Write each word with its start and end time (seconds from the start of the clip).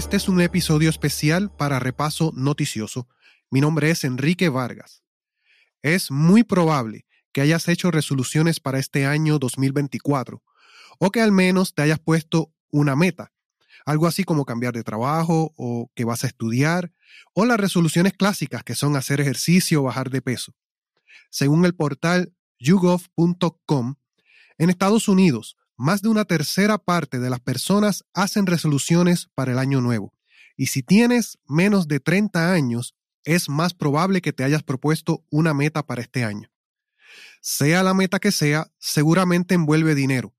Este 0.00 0.16
es 0.16 0.30
un 0.30 0.40
episodio 0.40 0.88
especial 0.88 1.54
para 1.54 1.78
Repaso 1.78 2.32
Noticioso. 2.34 3.06
Mi 3.50 3.60
nombre 3.60 3.90
es 3.90 4.02
Enrique 4.02 4.48
Vargas. 4.48 5.04
Es 5.82 6.10
muy 6.10 6.42
probable 6.42 7.04
que 7.32 7.42
hayas 7.42 7.68
hecho 7.68 7.90
resoluciones 7.90 8.60
para 8.60 8.78
este 8.78 9.04
año 9.04 9.38
2024 9.38 10.42
o 10.98 11.10
que 11.10 11.20
al 11.20 11.32
menos 11.32 11.74
te 11.74 11.82
hayas 11.82 11.98
puesto 11.98 12.50
una 12.70 12.96
meta, 12.96 13.34
algo 13.84 14.06
así 14.06 14.24
como 14.24 14.46
cambiar 14.46 14.72
de 14.72 14.84
trabajo 14.84 15.52
o 15.58 15.90
que 15.94 16.06
vas 16.06 16.24
a 16.24 16.28
estudiar, 16.28 16.92
o 17.34 17.44
las 17.44 17.60
resoluciones 17.60 18.14
clásicas 18.14 18.64
que 18.64 18.74
son 18.74 18.96
hacer 18.96 19.20
ejercicio 19.20 19.82
o 19.82 19.84
bajar 19.84 20.08
de 20.08 20.22
peso. 20.22 20.54
Según 21.28 21.66
el 21.66 21.74
portal 21.74 22.32
YouGov.com, 22.58 23.96
en 24.56 24.70
Estados 24.70 25.08
Unidos, 25.08 25.58
más 25.80 26.02
de 26.02 26.10
una 26.10 26.26
tercera 26.26 26.76
parte 26.76 27.18
de 27.20 27.30
las 27.30 27.40
personas 27.40 28.04
hacen 28.12 28.44
resoluciones 28.44 29.30
para 29.34 29.52
el 29.52 29.58
año 29.58 29.80
nuevo. 29.80 30.12
Y 30.54 30.66
si 30.66 30.82
tienes 30.82 31.38
menos 31.46 31.88
de 31.88 32.00
30 32.00 32.52
años, 32.52 32.94
es 33.24 33.48
más 33.48 33.72
probable 33.72 34.20
que 34.20 34.34
te 34.34 34.44
hayas 34.44 34.62
propuesto 34.62 35.24
una 35.30 35.54
meta 35.54 35.86
para 35.86 36.02
este 36.02 36.22
año. 36.22 36.50
Sea 37.40 37.82
la 37.82 37.94
meta 37.94 38.18
que 38.18 38.30
sea, 38.30 38.70
seguramente 38.78 39.54
envuelve 39.54 39.94
dinero. 39.94 40.34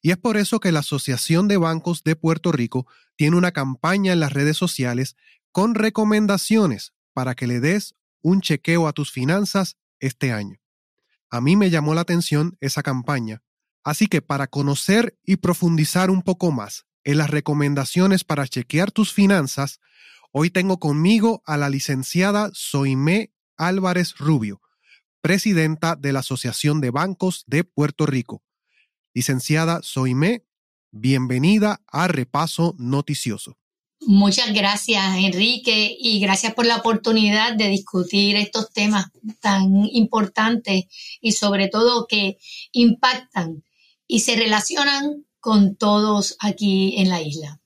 Y 0.00 0.12
es 0.12 0.16
por 0.16 0.36
eso 0.36 0.60
que 0.60 0.70
la 0.70 0.78
Asociación 0.78 1.48
de 1.48 1.56
Bancos 1.56 2.04
de 2.04 2.14
Puerto 2.14 2.52
Rico 2.52 2.86
tiene 3.16 3.36
una 3.36 3.50
campaña 3.50 4.12
en 4.12 4.20
las 4.20 4.32
redes 4.32 4.56
sociales 4.56 5.16
con 5.50 5.74
recomendaciones 5.74 6.94
para 7.12 7.34
que 7.34 7.48
le 7.48 7.58
des 7.58 7.96
un 8.22 8.40
chequeo 8.40 8.86
a 8.86 8.92
tus 8.92 9.10
finanzas 9.10 9.76
este 9.98 10.30
año. 10.30 10.60
A 11.30 11.40
mí 11.40 11.56
me 11.56 11.70
llamó 11.70 11.94
la 11.94 12.02
atención 12.02 12.56
esa 12.60 12.84
campaña, 12.84 13.42
así 13.84 14.06
que 14.06 14.22
para 14.22 14.46
conocer 14.46 15.16
y 15.24 15.36
profundizar 15.36 16.10
un 16.10 16.22
poco 16.22 16.50
más 16.50 16.86
en 17.04 17.18
las 17.18 17.30
recomendaciones 17.30 18.24
para 18.24 18.48
chequear 18.48 18.90
tus 18.90 19.12
finanzas, 19.12 19.78
hoy 20.32 20.50
tengo 20.50 20.78
conmigo 20.80 21.42
a 21.46 21.56
la 21.56 21.68
licenciada 21.68 22.50
Soimé 22.54 23.30
Álvarez 23.56 24.16
Rubio, 24.18 24.60
presidenta 25.20 25.96
de 25.96 26.12
la 26.12 26.20
Asociación 26.20 26.80
de 26.80 26.90
Bancos 26.90 27.44
de 27.46 27.64
Puerto 27.64 28.06
Rico. 28.06 28.42
Licenciada 29.12 29.80
Soimé, 29.82 30.44
bienvenida 30.90 31.82
a 31.86 32.08
Repaso 32.08 32.74
Noticioso. 32.78 33.58
Muchas 34.06 34.52
gracias, 34.52 35.16
Enrique, 35.16 35.96
y 35.98 36.20
gracias 36.20 36.52
por 36.54 36.66
la 36.66 36.76
oportunidad 36.76 37.54
de 37.54 37.68
discutir 37.68 38.36
estos 38.36 38.70
temas 38.70 39.06
tan 39.40 39.86
importantes 39.92 40.84
y 41.20 41.32
sobre 41.32 41.68
todo 41.68 42.06
que 42.06 42.36
impactan 42.72 43.62
y 44.06 44.20
se 44.20 44.36
relacionan 44.36 45.26
con 45.40 45.76
todos 45.76 46.36
aquí 46.40 46.96
en 46.98 47.08
la 47.08 47.22
isla. 47.22 47.60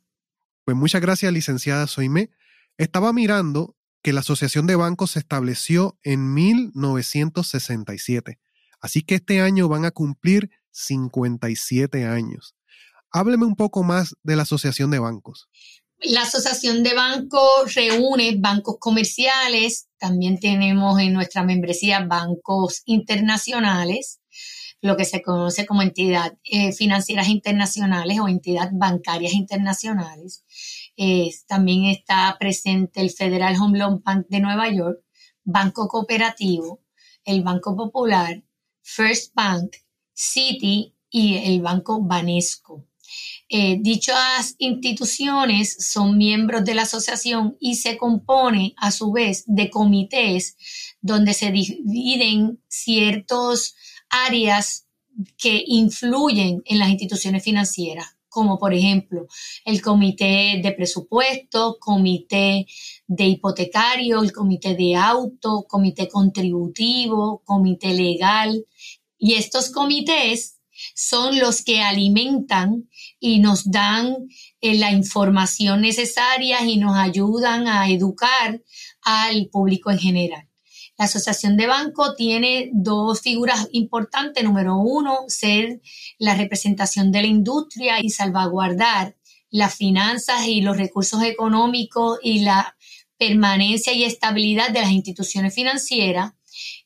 Pues 0.65 0.77
muchas 0.77 1.01
gracias, 1.01 1.33
licenciada 1.33 1.87
Soime. 1.87 2.31
Estaba 2.77 3.13
mirando 3.13 3.77
que 4.03 4.13
la 4.13 4.21
Asociación 4.21 4.67
de 4.67 4.77
Bancos 4.77 5.13
se 5.13 5.19
estableció 5.19 5.99
en 6.03 6.35
1967, 6.35 8.39
así 8.81 9.03
que 9.03 9.17
este 9.17 9.41
año 9.41 9.69
van 9.69 9.85
a 9.85 9.91
cumplir 9.91 10.51
57 10.71 12.05
años. 12.05 12.55
Hábleme 13.11 13.47
un 13.47 13.57
poco 13.57 13.83
más 13.83 14.15
de 14.23 14.37
la 14.37 14.43
Asociación 14.43 14.91
de 14.91 14.99
Bancos. 14.99 15.49
La 16.01 16.23
Asociación 16.23 16.85
de 16.85 16.95
Bancos 16.95 17.75
reúne 17.75 18.37
bancos 18.39 18.77
comerciales, 18.79 19.89
también 19.99 20.39
tenemos 20.39 21.01
en 21.01 21.13
nuestra 21.13 21.43
membresía 21.43 22.05
bancos 22.05 22.83
internacionales, 22.85 24.21
lo 24.81 24.97
que 24.97 25.05
se 25.05 25.23
conoce 25.23 25.67
como 25.67 25.83
entidad 25.83 26.39
eh, 26.45 26.73
financieras 26.73 27.29
internacionales 27.29 28.19
o 28.21 28.29
entidad 28.29 28.71
bancarias 28.73 29.33
internacionales. 29.33 30.45
también 31.47 31.87
está 31.87 32.37
presente 32.39 33.01
el 33.01 33.11
Federal 33.11 33.57
Home 33.61 33.79
Loan 33.79 34.03
Bank 34.03 34.27
de 34.29 34.41
Nueva 34.41 34.69
York, 34.71 35.01
Banco 35.45 35.89
Cooperativo, 35.89 36.83
el 37.25 37.43
Banco 37.43 37.77
Popular, 37.77 38.43
First 38.83 39.35
Bank, 39.35 39.77
Citi 40.15 40.95
y 41.11 41.37
el 41.37 41.61
Banco 41.61 42.03
Banesco. 42.03 42.89
Eh, 43.49 43.79
dichas 43.81 44.57
instituciones 44.59 45.77
son 45.91 46.19
miembros 46.19 46.65
de 46.65 46.75
la 46.75 46.83
asociación 46.83 47.57
y 47.61 47.77
se 47.77 47.97
compone 47.97 48.75
a 48.77 48.91
su 48.91 49.11
vez 49.11 49.45
de 49.47 49.71
comités 49.71 50.57
donde 51.01 51.33
se 51.33 51.51
dividen 51.51 52.63
ciertos 52.69 53.75
áreas 54.11 54.87
que 55.37 55.65
influyen 55.67 56.63
en 56.65 56.79
las 56.79 56.89
instituciones 56.89 57.43
financieras, 57.43 58.17
como 58.29 58.59
por 58.59 58.73
ejemplo 58.73 59.27
el 59.65 59.83
comité 59.83 60.61
de 60.63 60.73
presupuesto, 60.73 61.79
comité 61.81 62.67
de 63.07 63.25
hipotecario, 63.27 64.23
el 64.23 64.33
comité 64.33 64.75
de 64.75 64.97
auto, 64.97 65.67
comité 65.69 66.09
contributivo, 66.09 67.43
comité 67.45 67.95
legal. 67.95 68.65
Y 69.19 69.35
estos 69.35 69.71
comités 69.71 70.59
son 70.95 71.39
los 71.39 71.63
que 71.63 71.81
alimentan 71.81 72.89
y 73.19 73.41
nos 73.41 73.71
dan 73.71 74.29
eh, 74.61 74.75
la 74.77 74.93
información 74.93 75.81
necesaria 75.81 76.65
y 76.65 76.77
nos 76.77 76.97
ayudan 76.97 77.67
a 77.67 77.91
educar 77.91 78.63
al 79.03 79.47
público 79.47 79.91
en 79.91 79.99
general. 79.99 80.48
La 80.99 81.05
Asociación 81.05 81.57
de 81.57 81.69
Banco 81.69 82.15
tiene 82.15 82.71
dos 82.73 83.21
figuras 83.21 83.69
importantes. 83.71 84.43
Número 84.43 84.77
uno, 84.77 85.21
ser 85.29 85.81
la 86.19 86.35
representación 86.35 87.13
de 87.13 87.23
la 87.23 87.29
industria 87.29 88.01
y 88.01 88.11
salvaguardar 88.11 89.17
las 89.51 89.77
finanzas 89.77 90.47
y 90.47 90.61
los 90.61 90.77
recursos 90.77 91.23
económicos 91.23 92.19
y 92.23 92.41
la 92.41 92.77
permanencia 93.17 93.93
y 93.93 94.05
estabilidad 94.05 94.71
de 94.71 94.81
las 94.81 94.91
instituciones 94.91 95.55
financieras. 95.55 96.33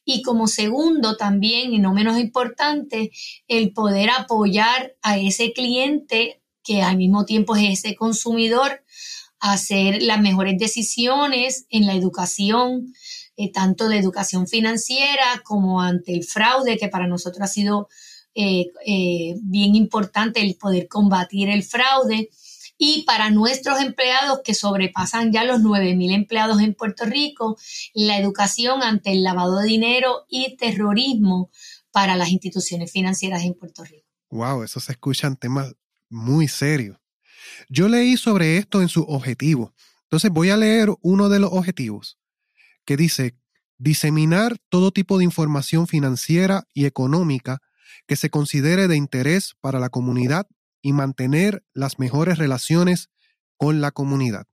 Y 0.05 0.23
como 0.23 0.47
segundo 0.47 1.17
también, 1.17 1.73
y 1.73 1.79
no 1.79 1.95
menos 1.95 2.19
importante, 2.19 3.13
el 3.49 3.73
poder 3.73 4.11
apoyar 4.11 4.95
a 5.01 5.17
ese 5.19 5.53
cliente 5.53 6.43
que 6.63 6.83
al 6.83 6.97
mismo 6.97 7.25
tiempo 7.25 7.57
es 7.57 7.79
ese 7.79 7.95
consumidor 7.95 8.85
a 9.41 9.55
hacer 9.55 10.03
las 10.03 10.21
mejores 10.21 10.59
decisiones 10.59 11.67
en 11.71 11.87
la 11.87 11.95
educación, 11.95 12.93
eh, 13.37 13.51
tanto 13.51 13.89
de 13.89 13.99
educación 13.99 14.47
financiera 14.47 15.43
como 15.45 15.81
ante 15.81 16.15
el 16.15 16.25
fraude, 16.25 16.77
que 16.77 16.89
para 16.89 17.07
nosotros 17.07 17.43
ha 17.43 17.47
sido 17.47 17.89
eh, 18.35 18.67
eh, 18.87 19.37
bien 19.43 19.75
importante 19.75 20.41
el 20.41 20.57
poder 20.57 20.89
combatir 20.89 21.49
el 21.49 21.63
fraude 21.63 22.31
y 22.77 23.05
para 23.05 23.31
nuestros 23.31 23.81
empleados 23.81 24.41
que 24.45 24.55
sobrepasan 24.55 25.33
ya 25.33 25.45
los 25.45 25.61
9.000 25.61 26.15
empleados 26.15 26.61
en 26.61 26.75
Puerto 26.75 27.05
Rico, 27.05 27.57
la 27.95 28.19
educación 28.19 28.83
ante 28.83 29.13
el 29.13 29.23
lavado 29.23 29.59
de 29.61 29.69
dinero 29.69 30.27
y 30.29 30.57
terrorismo 30.57 31.51
para 31.91 32.17
las 32.17 32.31
instituciones 32.31 32.91
financieras 32.91 33.45
en 33.45 33.55
Puerto 33.55 33.85
Rico. 33.85 34.09
Wow, 34.31 34.63
eso 34.63 34.81
se 34.81 34.93
escuchan 34.93 35.37
temas 35.37 35.75
muy 36.09 36.49
serios. 36.49 36.99
Yo 37.69 37.89
leí 37.89 38.17
sobre 38.17 38.57
esto 38.57 38.83
en 38.83 38.89
su 38.89 39.03
objetivo. 39.03 39.73
Entonces 40.05 40.31
voy 40.31 40.51
a 40.51 40.57
leer 40.57 40.89
uno 41.03 41.29
de 41.29 41.39
los 41.39 41.53
objetivos 41.53 42.19
que 42.85 42.97
dice 42.97 43.37
diseminar 43.79 44.59
todo 44.69 44.93
tipo 44.93 45.19
de 45.19 45.25
información 45.25 45.87
financiera 45.87 46.65
y 46.73 46.85
económica 46.85 47.59
que 48.07 48.17
se 48.17 48.31
considere 48.31 48.89
de 48.89 48.97
interés 48.97 49.55
para 49.61 49.81
la 49.81 49.89
comunidad 49.89 50.47
y 50.83 50.93
mantener 50.93 51.65
las 51.75 51.99
mejores 51.99 52.39
relaciones 52.39 53.11
con 53.57 53.81
la 53.81 53.91
comunidad. 53.91 54.47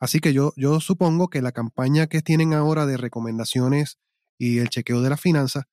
Así 0.00 0.20
que 0.20 0.32
yo, 0.32 0.52
yo 0.56 0.80
supongo 0.80 1.28
que 1.28 1.42
la 1.42 1.52
campaña 1.52 2.06
que 2.06 2.22
tienen 2.22 2.52
ahora 2.52 2.86
de 2.86 2.96
recomendaciones 2.96 3.98
y 4.38 4.58
el 4.58 4.68
chequeo 4.68 5.00
de 5.00 5.10
las 5.10 5.20
finanzas, 5.20 5.64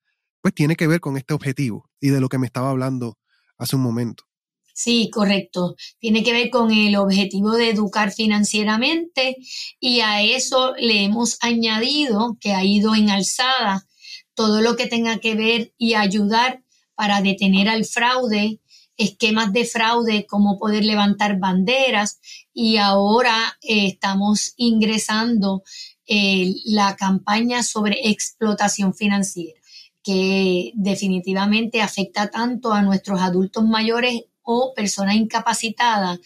pues 0.42 0.54
tiene 0.54 0.75
que 0.75 0.88
ver 0.88 1.00
con 1.00 1.18
este 1.18 1.33
objetivo 1.33 1.89
y 2.00 2.10
de 2.10 2.21
lo 2.21 2.30
que 2.30 2.38
me 2.38 2.45
estaba 2.45 2.69
hablando 2.69 3.18
hace 3.57 3.75
un 3.75 3.81
momento. 3.83 4.25
Sí, 4.73 5.09
correcto. 5.12 5.75
Tiene 6.00 6.23
que 6.23 6.33
ver 6.33 6.50
con 6.50 6.71
el 6.71 6.95
objetivo 6.95 7.51
de 7.51 7.69
educar 7.69 8.12
financieramente 8.12 9.38
y 9.79 10.00
a 10.01 10.21
eso 10.21 10.73
le 10.77 11.03
hemos 11.03 11.38
añadido 11.41 12.38
que 12.39 12.53
ha 12.53 12.63
ido 12.63 12.95
en 12.95 13.09
alzada 13.09 13.85
todo 14.33 14.62
lo 14.62 14.75
que 14.75 14.88
tenga 14.88 15.19
que 15.19 15.35
ver 15.35 15.73
y 15.77 15.94
ayudar 15.94 16.63
para 16.95 17.21
detener 17.21 17.69
al 17.69 17.85
fraude 17.85 18.62
esquemas 18.97 19.51
de 19.53 19.65
fraude, 19.65 20.25
cómo 20.27 20.59
poder 20.59 20.85
levantar 20.85 21.39
banderas 21.39 22.19
y 22.53 22.77
ahora 22.77 23.57
eh, 23.62 23.88
estamos 23.88 24.53
ingresando 24.57 25.63
eh, 26.06 26.53
la 26.65 26.95
campaña 26.95 27.63
sobre 27.63 28.09
explotación 28.09 28.94
financiera 28.94 29.59
que 30.03 30.71
definitivamente 30.73 31.81
afecta 31.81 32.31
tanto 32.31 32.73
a 32.73 32.81
nuestros 32.81 33.21
adultos 33.21 33.63
mayores 33.65 34.23
o 34.51 34.74
personas 34.74 35.15
incapacitadas 35.15 36.19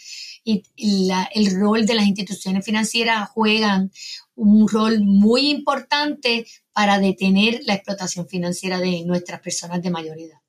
y 0.43 0.63
el 1.33 1.59
rol 1.59 1.85
de 1.85 1.95
las 1.95 2.05
instituciones 2.05 2.63
financieras 2.63 3.29
juegan 3.29 3.91
un 4.35 4.67
rol 4.67 4.99
muy 5.01 5.49
importante 5.49 6.45
para 6.71 6.99
detener 6.99 7.61
la 7.65 7.73
explotación 7.75 8.27
financiera 8.27 8.79
de 8.79 9.03
nuestras 9.05 9.41
personas 9.41 9.81
de 9.81 9.89
mayor 9.89 10.19
edad 10.19 10.39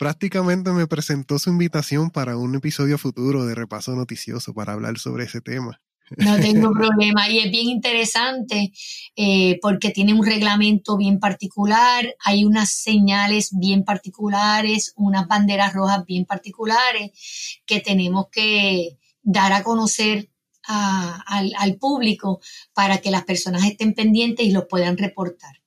prácticamente 0.00 0.70
me 0.70 0.86
presentó 0.86 1.38
su 1.38 1.50
invitación 1.50 2.08
para 2.08 2.38
un 2.38 2.54
episodio 2.54 2.96
futuro 2.96 3.44
de 3.44 3.54
Repaso 3.54 3.94
Noticioso 3.94 4.54
para 4.54 4.72
hablar 4.72 4.98
sobre 4.98 5.24
ese 5.24 5.42
tema. 5.42 5.82
No 6.16 6.38
tengo 6.40 6.72
problema. 6.74 7.28
Y 7.28 7.38
es 7.38 7.50
bien 7.50 7.68
interesante 7.68 8.72
eh, 9.16 9.58
porque 9.62 9.90
tiene 9.90 10.14
un 10.14 10.24
reglamento 10.24 10.96
bien 10.96 11.18
particular, 11.18 12.14
hay 12.24 12.44
unas 12.44 12.70
señales 12.70 13.50
bien 13.52 13.84
particulares, 13.84 14.92
unas 14.96 15.26
banderas 15.28 15.72
rojas 15.72 16.04
bien 16.04 16.24
particulares 16.24 17.60
que 17.66 17.80
tenemos 17.80 18.26
que 18.30 18.98
dar 19.22 19.52
a 19.52 19.62
conocer 19.62 20.30
al, 20.62 21.52
al 21.58 21.76
público 21.76 22.40
para 22.74 22.98
que 22.98 23.10
las 23.10 23.24
personas 23.24 23.64
estén 23.64 23.94
pendientes 23.94 24.46
y 24.46 24.52
los 24.52 24.66
puedan 24.68 24.96
reportar. 24.96 25.62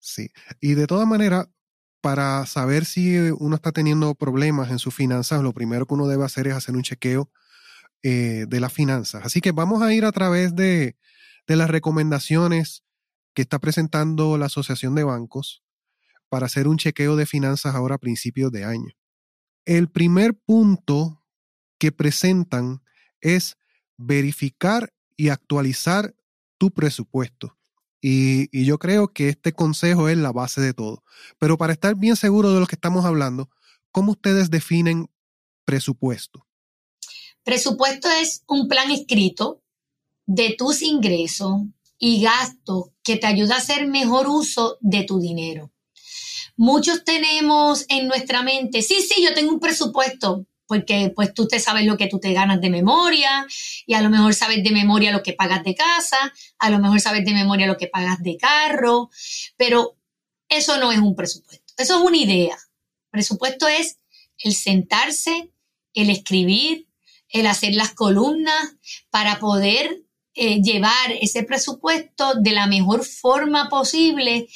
Sí, 0.00 0.30
y 0.60 0.74
de 0.74 0.88
todas 0.88 1.06
maneras, 1.06 1.48
para 2.00 2.44
saber 2.46 2.84
si 2.84 3.16
uno 3.16 3.54
está 3.54 3.70
teniendo 3.70 4.16
problemas 4.16 4.70
en 4.70 4.80
sus 4.80 4.92
finanzas, 4.92 5.42
lo 5.42 5.52
primero 5.52 5.86
que 5.86 5.94
uno 5.94 6.08
debe 6.08 6.24
hacer 6.24 6.48
es 6.48 6.54
hacer 6.54 6.74
un 6.74 6.82
chequeo 6.82 7.30
eh, 8.02 8.46
de 8.48 8.60
las 8.60 8.72
finanzas. 8.72 9.24
Así 9.24 9.40
que 9.40 9.52
vamos 9.52 9.82
a 9.82 9.92
ir 9.92 10.04
a 10.04 10.12
través 10.12 10.54
de, 10.54 10.96
de 11.46 11.56
las 11.56 11.70
recomendaciones 11.70 12.84
que 13.34 13.42
está 13.42 13.58
presentando 13.58 14.36
la 14.38 14.46
Asociación 14.46 14.94
de 14.94 15.04
Bancos 15.04 15.62
para 16.28 16.46
hacer 16.46 16.68
un 16.68 16.78
chequeo 16.78 17.16
de 17.16 17.26
finanzas 17.26 17.74
ahora 17.74 17.96
a 17.96 17.98
principios 17.98 18.50
de 18.52 18.64
año. 18.64 18.92
El 19.64 19.88
primer 19.88 20.34
punto 20.34 21.22
que 21.78 21.92
presentan 21.92 22.82
es 23.20 23.56
verificar 23.96 24.92
y 25.16 25.28
actualizar 25.28 26.14
tu 26.58 26.70
presupuesto. 26.70 27.56
Y, 28.00 28.64
yo 28.64 28.78
creo 28.78 29.08
que 29.08 29.28
este 29.28 29.52
consejo 29.52 30.08
es 30.08 30.18
la 30.18 30.32
base 30.32 30.60
de 30.60 30.74
todo. 30.74 31.04
Pero 31.38 31.56
para 31.56 31.72
estar 31.72 31.94
bien 31.94 32.16
seguro 32.16 32.52
de 32.52 32.60
lo 32.60 32.66
que 32.66 32.74
estamos 32.74 33.04
hablando, 33.04 33.48
¿cómo 33.92 34.12
ustedes 34.12 34.50
definen 34.50 35.08
presupuesto? 35.64 36.46
Presupuesto 37.44 38.08
es 38.08 38.44
un 38.46 38.68
plan 38.68 38.90
escrito 38.90 39.62
de 40.26 40.54
tus 40.56 40.82
ingresos 40.82 41.62
y 41.98 42.22
gastos 42.22 42.90
que 43.02 43.16
te 43.16 43.26
ayuda 43.26 43.56
a 43.56 43.58
hacer 43.58 43.86
mejor 43.86 44.28
uso 44.28 44.78
de 44.80 45.04
tu 45.04 45.20
dinero. 45.20 45.72
Muchos 46.56 47.04
tenemos 47.04 47.86
en 47.88 48.06
nuestra 48.08 48.42
mente, 48.42 48.82
sí, 48.82 49.02
sí, 49.02 49.22
yo 49.22 49.34
tengo 49.34 49.52
un 49.52 49.60
presupuesto, 49.60 50.46
porque 50.66 51.12
pues 51.14 51.34
tú 51.34 51.48
te 51.48 51.58
sabes 51.58 51.84
lo 51.84 51.96
que 51.96 52.08
tú 52.08 52.20
te 52.20 52.32
ganas 52.32 52.60
de 52.60 52.70
memoria 52.70 53.46
y 53.86 53.94
a 53.94 54.02
lo 54.02 54.10
mejor 54.10 54.34
sabes 54.34 54.62
de 54.62 54.70
memoria 54.70 55.12
lo 55.12 55.22
que 55.22 55.32
pagas 55.32 55.64
de 55.64 55.74
casa, 55.74 56.32
a 56.58 56.70
lo 56.70 56.78
mejor 56.78 57.00
sabes 57.00 57.24
de 57.24 57.32
memoria 57.32 57.66
lo 57.66 57.76
que 57.76 57.88
pagas 57.88 58.22
de 58.22 58.36
carro, 58.36 59.10
pero 59.56 59.96
eso 60.48 60.78
no 60.78 60.92
es 60.92 60.98
un 60.98 61.16
presupuesto, 61.16 61.72
eso 61.76 61.96
es 61.98 62.02
una 62.02 62.16
idea. 62.16 62.58
Presupuesto 63.10 63.66
es 63.68 63.98
el 64.38 64.54
sentarse, 64.54 65.50
el 65.94 66.10
escribir, 66.10 66.88
el 67.32 67.46
hacer 67.46 67.74
las 67.74 67.92
columnas 67.92 68.76
para 69.10 69.38
poder 69.38 70.04
eh, 70.34 70.62
llevar 70.62 71.12
ese 71.20 71.42
presupuesto 71.42 72.34
de 72.34 72.52
la 72.52 72.66
mejor 72.66 73.04
forma 73.04 73.68
posible 73.68 74.48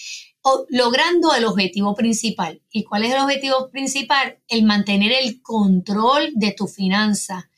logrando 0.69 1.35
el 1.35 1.45
objetivo 1.45 1.95
principal. 1.95 2.63
¿Y 2.71 2.85
cuál 2.85 3.05
es 3.05 3.13
el 3.13 3.21
objetivo 3.21 3.69
principal? 3.71 4.39
El 4.49 4.65
mantener 4.65 5.13
el 5.13 5.43
control 5.43 6.33
de 6.35 6.53
tu 6.53 6.67
finanza 6.67 7.51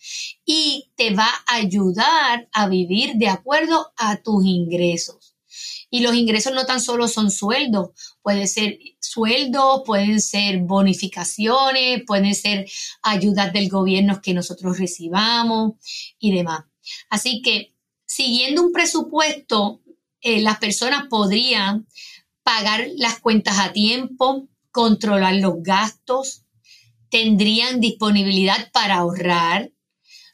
y 0.45 0.91
te 0.97 1.15
va 1.15 1.29
a 1.47 1.57
ayudar 1.57 2.49
a 2.53 2.69
vivir 2.69 3.15
de 3.17 3.29
acuerdo 3.29 3.93
a 3.97 4.17
tus 4.17 4.45
ingresos. 4.45 5.18
Y 5.91 6.01
los 6.01 6.15
ingresos 6.15 6.53
no 6.53 6.67
tan 6.67 6.81
solo 6.81 7.09
son 7.09 7.31
sueldos, 7.31 7.91
puede 8.23 8.47
ser 8.47 8.79
sueldos, 9.01 9.83
pueden 9.87 10.21
ser 10.21 10.59
bonificaciones, 10.59 12.03
pueden 12.07 12.35
ser 12.35 12.69
ayudas 13.03 13.53
del 13.53 13.69
gobierno 13.71 14.21
que 14.21 14.35
nosotros 14.35 14.79
recibamos 14.79 15.75
y 16.19 16.35
demás. 16.35 16.65
Así 17.09 17.41
que 17.43 17.75
siguiendo 18.07 18.63
un 18.63 18.73
presupuesto, 18.73 19.83
eh, 20.21 20.41
las 20.41 20.59
personas 20.59 21.07
podrían 21.09 21.87
pagar 22.43 22.89
las 22.97 23.21
cuentas 23.21 23.59
a 23.59 23.73
tiempo, 23.73 24.49
controlar 24.71 25.37
los 25.37 25.63
gastos, 25.63 26.45
tendrían 27.11 27.81
disponibilidad 27.81 28.71
para 28.73 28.97
ahorrar, 28.97 29.73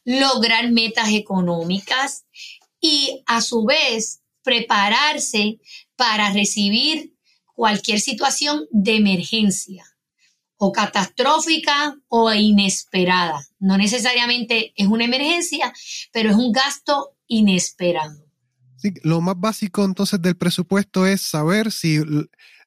lograr 0.04 0.70
metas 0.70 1.10
económicas 1.10 2.26
y 2.80 3.22
a 3.26 3.40
su 3.40 3.64
vez 3.64 4.23
prepararse 4.44 5.58
para 5.96 6.32
recibir 6.32 7.14
cualquier 7.54 8.00
situación 8.00 8.66
de 8.70 8.96
emergencia 8.96 9.84
o 10.56 10.70
catastrófica 10.70 11.96
o 12.08 12.32
inesperada. 12.32 13.44
No 13.58 13.76
necesariamente 13.76 14.72
es 14.76 14.86
una 14.86 15.04
emergencia, 15.04 15.72
pero 16.12 16.30
es 16.30 16.36
un 16.36 16.52
gasto 16.52 17.16
inesperado 17.26 18.24
lo 19.02 19.20
más 19.20 19.38
básico 19.38 19.84
entonces 19.84 20.20
del 20.20 20.36
presupuesto 20.36 21.06
es 21.06 21.20
saber 21.22 21.72
si 21.72 22.00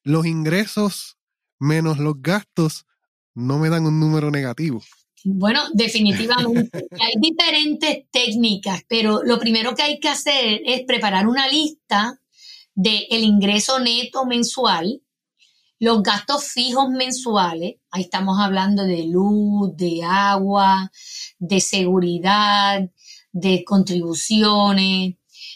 los 0.03 0.25
ingresos 0.25 1.17
menos 1.59 1.99
los 1.99 2.21
gastos 2.21 2.85
no 3.33 3.59
me 3.59 3.69
dan 3.69 3.85
un 3.85 3.99
número 3.99 4.31
negativo. 4.31 4.81
Bueno, 5.23 5.61
definitivamente. 5.73 6.87
hay 6.99 7.13
diferentes 7.19 8.05
técnicas, 8.11 8.83
pero 8.87 9.23
lo 9.23 9.39
primero 9.39 9.75
que 9.75 9.83
hay 9.83 9.99
que 9.99 10.09
hacer 10.09 10.61
es 10.65 10.83
preparar 10.83 11.27
una 11.27 11.47
lista 11.47 12.19
del 12.75 13.05
el 13.09 13.23
ingreso 13.23 13.79
neto 13.79 14.25
mensual, 14.25 15.01
los 15.79 16.01
gastos 16.01 16.45
fijos 16.45 16.89
mensuales, 16.89 17.75
ahí 17.91 18.03
estamos 18.03 18.39
hablando 18.39 18.83
de 18.83 19.05
luz, 19.05 19.75
de 19.75 20.03
agua, 20.03 20.91
de 21.37 21.59
seguridad, 21.59 22.89
de 23.31 23.63
contribuciones, 23.63 25.15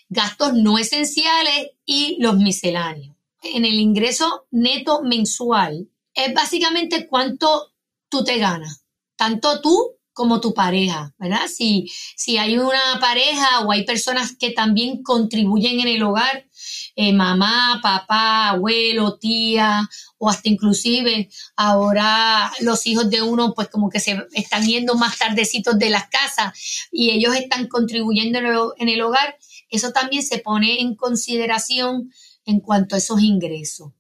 gastos 0.10 0.54
no 0.54 0.78
esenciales 0.78 1.72
y 1.86 2.18
los 2.19 2.38
misceláneos. 2.38 3.16
En 3.44 3.66
el 3.66 3.80
ingreso 3.80 4.46
neto 4.52 5.02
mensual 5.02 5.90
es 6.13 6.34
básicamente 6.34 7.08
cuánto 7.08 7.74
tú 8.10 8.24
te 8.24 8.38
ganas, 8.38 8.81
tanto 9.21 9.62
tú 9.62 10.00
como 10.13 10.41
tu 10.41 10.51
pareja, 10.56 11.13
¿verdad? 11.19 11.45
Si, 11.47 11.91
si 12.15 12.39
hay 12.39 12.57
una 12.57 12.97
pareja 13.00 13.59
o 13.59 13.71
hay 13.71 13.85
personas 13.85 14.35
que 14.35 14.50
también 14.50 15.03
contribuyen 15.03 15.79
en 15.79 15.89
el 15.89 16.01
hogar, 16.01 16.47
eh, 16.95 17.13
mamá, 17.13 17.79
papá, 17.83 18.50
abuelo, 18.50 19.19
tía, 19.19 19.88
o 20.18 20.27
hasta 20.27 20.50
inclusive 20.50 21.29
ahora 21.55 22.51
los 22.62 22.88
hijos 22.88 23.12
de 23.12 23.22
uno 23.22 23.53
pues 23.53 23.67
como 23.67 23.91
que 23.91 24.00
se 24.00 24.25
están 24.34 24.65
yendo 24.65 24.96
más 24.96 25.19
tardecitos 25.19 25.77
de 25.77 25.91
las 25.91 26.10
casas 26.10 26.88
y 26.91 27.12
ellos 27.12 27.36
están 27.36 27.67
contribuyendo 27.67 28.39
en 28.79 28.89
el 28.89 29.01
hogar, 29.01 29.38
eso 29.69 29.91
también 29.91 30.24
se 30.24 30.39
pone 30.39 30.81
en 30.81 30.96
consideración 30.96 32.12
en 32.46 32.60
cuanto 32.60 32.96
a 32.96 32.98
esos 32.98 33.22
ingresos. 33.22 33.91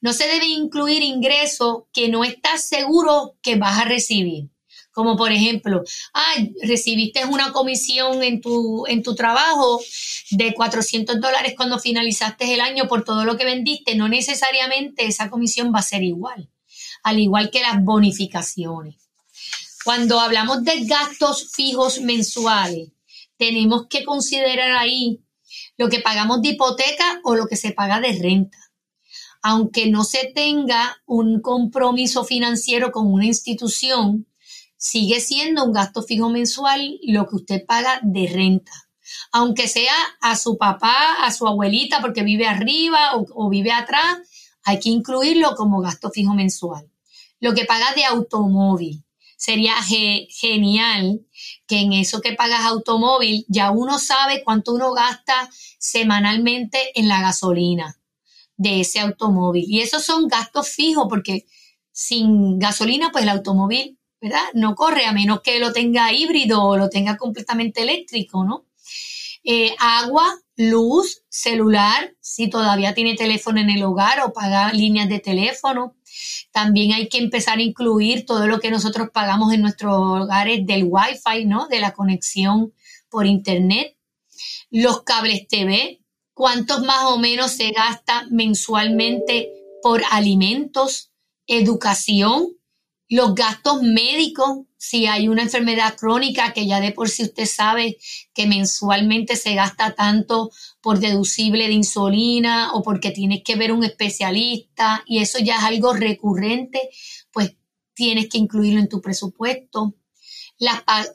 No 0.00 0.12
se 0.12 0.28
debe 0.28 0.46
incluir 0.46 1.02
ingresos 1.02 1.82
que 1.92 2.08
no 2.08 2.22
estás 2.22 2.62
seguro 2.62 3.36
que 3.42 3.56
vas 3.56 3.80
a 3.80 3.84
recibir. 3.84 4.50
Como 4.98 5.16
por 5.16 5.30
ejemplo, 5.30 5.84
ay, 6.12 6.56
recibiste 6.60 7.24
una 7.24 7.52
comisión 7.52 8.20
en 8.24 8.40
tu, 8.40 8.84
en 8.88 9.04
tu 9.04 9.14
trabajo 9.14 9.80
de 10.32 10.52
400 10.52 11.20
dólares 11.20 11.54
cuando 11.56 11.78
finalizaste 11.78 12.52
el 12.52 12.60
año 12.60 12.88
por 12.88 13.04
todo 13.04 13.24
lo 13.24 13.36
que 13.36 13.44
vendiste. 13.44 13.94
No 13.94 14.08
necesariamente 14.08 15.06
esa 15.06 15.30
comisión 15.30 15.72
va 15.72 15.78
a 15.78 15.82
ser 15.82 16.02
igual, 16.02 16.50
al 17.04 17.20
igual 17.20 17.52
que 17.52 17.60
las 17.60 17.80
bonificaciones. 17.80 18.96
Cuando 19.84 20.18
hablamos 20.18 20.64
de 20.64 20.84
gastos 20.86 21.52
fijos 21.54 22.00
mensuales, 22.00 22.88
tenemos 23.36 23.86
que 23.88 24.02
considerar 24.02 24.72
ahí 24.78 25.20
lo 25.76 25.88
que 25.88 26.00
pagamos 26.00 26.42
de 26.42 26.48
hipoteca 26.48 27.20
o 27.22 27.36
lo 27.36 27.46
que 27.46 27.54
se 27.54 27.70
paga 27.70 28.00
de 28.00 28.18
renta. 28.20 28.58
Aunque 29.42 29.88
no 29.88 30.02
se 30.02 30.32
tenga 30.34 31.00
un 31.06 31.40
compromiso 31.40 32.24
financiero 32.24 32.90
con 32.90 33.06
una 33.06 33.26
institución, 33.26 34.26
sigue 34.78 35.20
siendo 35.20 35.64
un 35.64 35.72
gasto 35.72 36.02
fijo 36.02 36.30
mensual 36.30 36.98
lo 37.02 37.28
que 37.28 37.36
usted 37.36 37.66
paga 37.66 38.00
de 38.02 38.28
renta. 38.28 38.72
Aunque 39.32 39.68
sea 39.68 39.94
a 40.20 40.36
su 40.36 40.56
papá, 40.56 41.14
a 41.20 41.30
su 41.32 41.46
abuelita, 41.46 42.00
porque 42.00 42.22
vive 42.22 42.46
arriba 42.46 43.12
o, 43.14 43.50
vive 43.50 43.72
atrás, 43.72 44.18
hay 44.64 44.78
que 44.78 44.88
incluirlo 44.88 45.54
como 45.56 45.80
gasto 45.80 46.10
fijo 46.10 46.32
mensual. 46.34 46.90
Lo 47.40 47.54
que 47.54 47.64
paga 47.64 47.92
de 47.94 48.04
automóvil, 48.04 49.04
sería 49.36 49.74
genial 49.82 51.24
que 51.66 51.80
en 51.80 51.92
eso 51.92 52.20
que 52.20 52.32
pagas 52.32 52.64
automóvil 52.64 53.44
ya 53.48 53.70
uno 53.70 53.98
sabe 53.98 54.42
cuánto 54.42 54.72
uno 54.74 54.92
gasta 54.92 55.48
semanalmente 55.78 56.98
en 56.98 57.06
la 57.06 57.20
gasolina 57.20 57.96
de 58.56 58.80
ese 58.80 59.00
automóvil. 59.00 59.64
Y 59.68 59.80
esos 59.80 60.04
son 60.04 60.26
gastos 60.26 60.68
fijos 60.68 61.06
porque 61.08 61.46
sin 61.92 62.58
gasolina 62.58 63.10
pues 63.12 63.24
el 63.24 63.30
automóvil, 63.30 63.97
¿verdad? 64.20 64.44
No 64.54 64.74
corre 64.74 65.06
a 65.06 65.12
menos 65.12 65.40
que 65.42 65.58
lo 65.58 65.72
tenga 65.72 66.12
híbrido 66.12 66.62
o 66.62 66.76
lo 66.76 66.88
tenga 66.88 67.16
completamente 67.16 67.82
eléctrico, 67.82 68.44
¿no? 68.44 68.66
Eh, 69.44 69.74
agua, 69.78 70.40
luz, 70.56 71.22
celular, 71.28 72.14
si 72.20 72.50
todavía 72.50 72.94
tiene 72.94 73.14
teléfono 73.14 73.60
en 73.60 73.70
el 73.70 73.82
hogar 73.82 74.20
o 74.20 74.32
paga 74.32 74.72
líneas 74.72 75.08
de 75.08 75.20
teléfono, 75.20 75.96
también 76.52 76.92
hay 76.92 77.08
que 77.08 77.18
empezar 77.18 77.58
a 77.58 77.62
incluir 77.62 78.26
todo 78.26 78.46
lo 78.46 78.60
que 78.60 78.70
nosotros 78.70 79.08
pagamos 79.12 79.52
en 79.52 79.62
nuestros 79.62 79.94
hogares 79.94 80.66
del 80.66 80.84
Wi-Fi, 80.84 81.44
¿no? 81.46 81.68
De 81.68 81.80
la 81.80 81.92
conexión 81.92 82.72
por 83.08 83.26
Internet. 83.26 83.94
los 84.70 85.02
cables 85.02 85.48
TV, 85.48 86.02
cuántos 86.34 86.82
más 86.82 87.04
o 87.06 87.18
menos 87.18 87.52
se 87.52 87.70
gasta 87.70 88.26
mensualmente 88.30 89.50
por 89.82 90.02
alimentos, 90.10 91.10
educación, 91.46 92.57
los 93.08 93.34
gastos 93.34 93.82
médicos, 93.82 94.66
si 94.76 95.06
hay 95.06 95.28
una 95.28 95.42
enfermedad 95.42 95.96
crónica 95.96 96.52
que 96.52 96.66
ya 96.66 96.80
de 96.80 96.92
por 96.92 97.08
sí 97.08 97.22
usted 97.22 97.46
sabe 97.46 97.96
que 98.34 98.46
mensualmente 98.46 99.36
se 99.36 99.54
gasta 99.54 99.94
tanto 99.94 100.50
por 100.82 101.00
deducible 101.00 101.66
de 101.66 101.72
insulina 101.72 102.72
o 102.74 102.82
porque 102.82 103.10
tienes 103.10 103.42
que 103.42 103.56
ver 103.56 103.72
un 103.72 103.82
especialista 103.82 105.02
y 105.06 105.18
eso 105.18 105.38
ya 105.38 105.56
es 105.56 105.64
algo 105.64 105.94
recurrente, 105.94 106.90
pues 107.32 107.56
tienes 107.94 108.28
que 108.28 108.38
incluirlo 108.38 108.80
en 108.80 108.88
tu 108.88 109.00
presupuesto. 109.00 109.94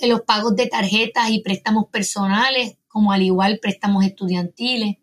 los 0.02 0.22
pagos 0.22 0.56
de 0.56 0.68
tarjetas 0.68 1.30
y 1.30 1.42
préstamos 1.42 1.86
personales, 1.92 2.78
como 2.88 3.12
al 3.12 3.22
igual 3.22 3.60
préstamos 3.62 4.04
estudiantiles. 4.04 4.98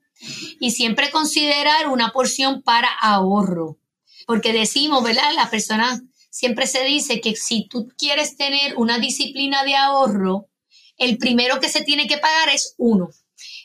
Y 0.60 0.72
siempre 0.72 1.10
considerar 1.10 1.88
una 1.88 2.10
porción 2.12 2.62
para 2.62 2.88
ahorro, 3.00 3.78
porque 4.26 4.52
decimos, 4.52 5.02
¿verdad? 5.02 5.32
Las 5.34 5.48
personas 5.48 6.02
siempre 6.40 6.66
se 6.66 6.84
dice 6.84 7.20
que 7.20 7.36
si 7.36 7.68
tú 7.68 7.92
quieres 7.98 8.34
tener 8.34 8.74
una 8.78 8.98
disciplina 8.98 9.62
de 9.62 9.76
ahorro, 9.76 10.48
el 10.96 11.18
primero 11.18 11.60
que 11.60 11.68
se 11.68 11.82
tiene 11.82 12.06
que 12.06 12.16
pagar 12.16 12.48
es 12.48 12.74
uno. 12.78 13.10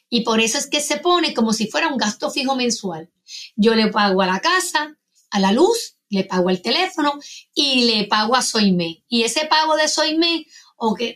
Y 0.09 0.25
por 0.25 0.41
eso 0.41 0.57
es 0.57 0.67
que 0.67 0.81
se 0.81 0.97
pone 0.97 1.33
como 1.33 1.53
si 1.53 1.67
fuera 1.67 1.87
un 1.87 1.97
gasto 1.97 2.29
fijo 2.31 2.53
mensual. 2.57 3.09
Yo 3.55 3.75
le 3.75 3.87
pago 3.87 4.21
a 4.21 4.25
la 4.25 4.41
casa, 4.41 4.93
a 5.29 5.39
la 5.39 5.53
luz, 5.53 5.95
le 6.09 6.25
pago 6.25 6.49
al 6.49 6.61
teléfono 6.61 7.13
y 7.53 7.85
le 7.85 8.07
pago 8.07 8.35
a 8.35 8.41
Soime. 8.41 9.05
Y 9.07 9.23
ese 9.23 9.45
pago 9.45 9.77
de 9.77 9.87
Soime, 9.87 10.45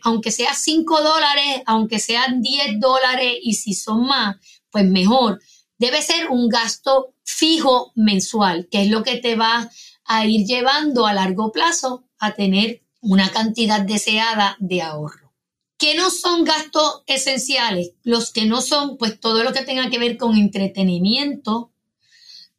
aunque 0.03 0.31
sea 0.31 0.53
5 0.53 1.01
dólares, 1.01 1.61
aunque 1.65 1.99
sean 1.99 2.41
10 2.41 2.79
dólares 2.79 3.33
y 3.41 3.55
si 3.55 3.73
son 3.73 4.05
más, 4.05 4.37
pues 4.71 4.85
mejor. 4.85 5.41
Debe 5.77 6.01
ser 6.01 6.29
un 6.29 6.47
gasto 6.47 7.15
fijo 7.25 7.91
mensual, 7.95 8.69
que 8.71 8.83
es 8.83 8.89
lo 8.89 9.03
que 9.03 9.17
te 9.17 9.35
va 9.35 9.69
a 10.09 10.25
ir 10.25 10.47
llevando 10.47 11.05
a 11.05 11.13
largo 11.13 11.51
plazo 11.51 12.03
a 12.17 12.33
tener 12.33 12.81
una 12.99 13.31
cantidad 13.31 13.81
deseada 13.81 14.57
de 14.59 14.81
ahorro. 14.81 15.31
¿Qué 15.77 15.93
no 15.93 16.09
son 16.09 16.43
gastos 16.43 17.03
esenciales? 17.05 17.91
Los 18.03 18.31
que 18.31 18.47
no 18.47 18.61
son, 18.61 18.97
pues 18.97 19.19
todo 19.19 19.43
lo 19.43 19.53
que 19.53 19.61
tenga 19.61 19.87
que 19.91 19.99
ver 19.99 20.17
con 20.17 20.35
entretenimiento, 20.35 21.71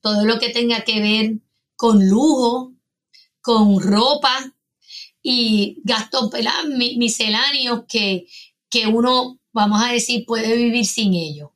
todo 0.00 0.24
lo 0.24 0.38
que 0.38 0.50
tenga 0.50 0.82
que 0.82 1.00
ver 1.00 1.38
con 1.74 2.08
lujo, 2.08 2.72
con 3.42 3.80
ropa 3.80 4.54
y 5.20 5.82
gastos 5.82 6.30
misceláneos 6.96 7.82
que, 7.88 8.28
que 8.70 8.86
uno, 8.86 9.40
vamos 9.50 9.82
a 9.82 9.90
decir, 9.90 10.24
puede 10.24 10.54
vivir 10.54 10.86
sin 10.86 11.14
ellos. 11.14 11.50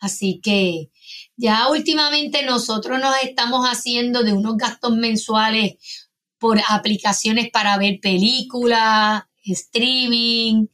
Así 0.00 0.40
que 0.42 0.90
ya 1.36 1.68
últimamente 1.68 2.44
nosotros 2.44 3.00
nos 3.00 3.14
estamos 3.22 3.66
haciendo 3.66 4.22
de 4.22 4.32
unos 4.32 4.56
gastos 4.56 4.96
mensuales 4.96 6.08
por 6.38 6.60
aplicaciones 6.68 7.50
para 7.50 7.76
ver 7.78 8.00
películas, 8.00 9.24
streaming, 9.44 10.66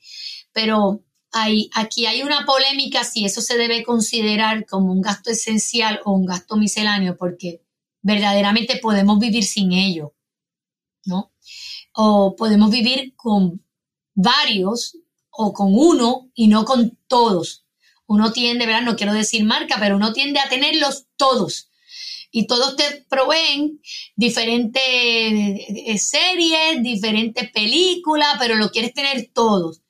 pero 0.53 1.03
hay, 1.33 1.71
aquí 1.75 2.07
hay 2.07 2.23
una 2.23 2.45
polémica 2.45 3.05
si 3.05 3.25
eso 3.25 3.41
se 3.41 3.57
debe 3.57 3.85
considerar 3.85 4.67
como 4.67 4.93
un 4.93 5.01
gasto 5.01 5.31
esencial 5.31 6.01
o 6.05 6.13
un 6.13 6.27
gasto 6.27 6.57
misceláneo, 6.57 7.17
porque 7.17 7.63
verdaderamente 8.03 8.79
podemos 8.79 9.19
vivir 9.19 9.45
sin 9.45 9.73
ello, 9.73 10.15
¿no? 11.05 11.33
O 11.95 12.35
podemos 12.37 12.71
vivir 12.71 13.15
con 13.17 13.65
varios 14.15 14.99
o 15.31 15.53
con 15.53 15.75
uno 15.75 16.31
y 16.35 16.49
no 16.49 16.65
con 16.65 16.99
todos 17.07 17.65
uno 18.11 18.33
tiende, 18.33 18.67
¿verdad? 18.67 18.83
No 18.83 18.97
quiero 18.97 19.15
decir 19.15 19.45
marca, 19.45 19.77
pero 19.79 19.95
uno 19.95 20.13
tiende 20.13 20.41
a 20.41 20.49
tenerlos 20.49 21.07
todos. 21.17 21.71
Y 22.33 22.49
todos 22.49 22.75
te 22.75 23.07
proveen 23.09 23.81
diferentes 24.17 24.83
eh, 24.83 25.97
series, 25.97 26.83
diferentes 26.83 27.49
películas, 27.53 28.35
pero 28.41 28.57
lo 28.57 28.73
quieres 28.73 28.95
tener 28.95 29.31
todos. 29.33 29.83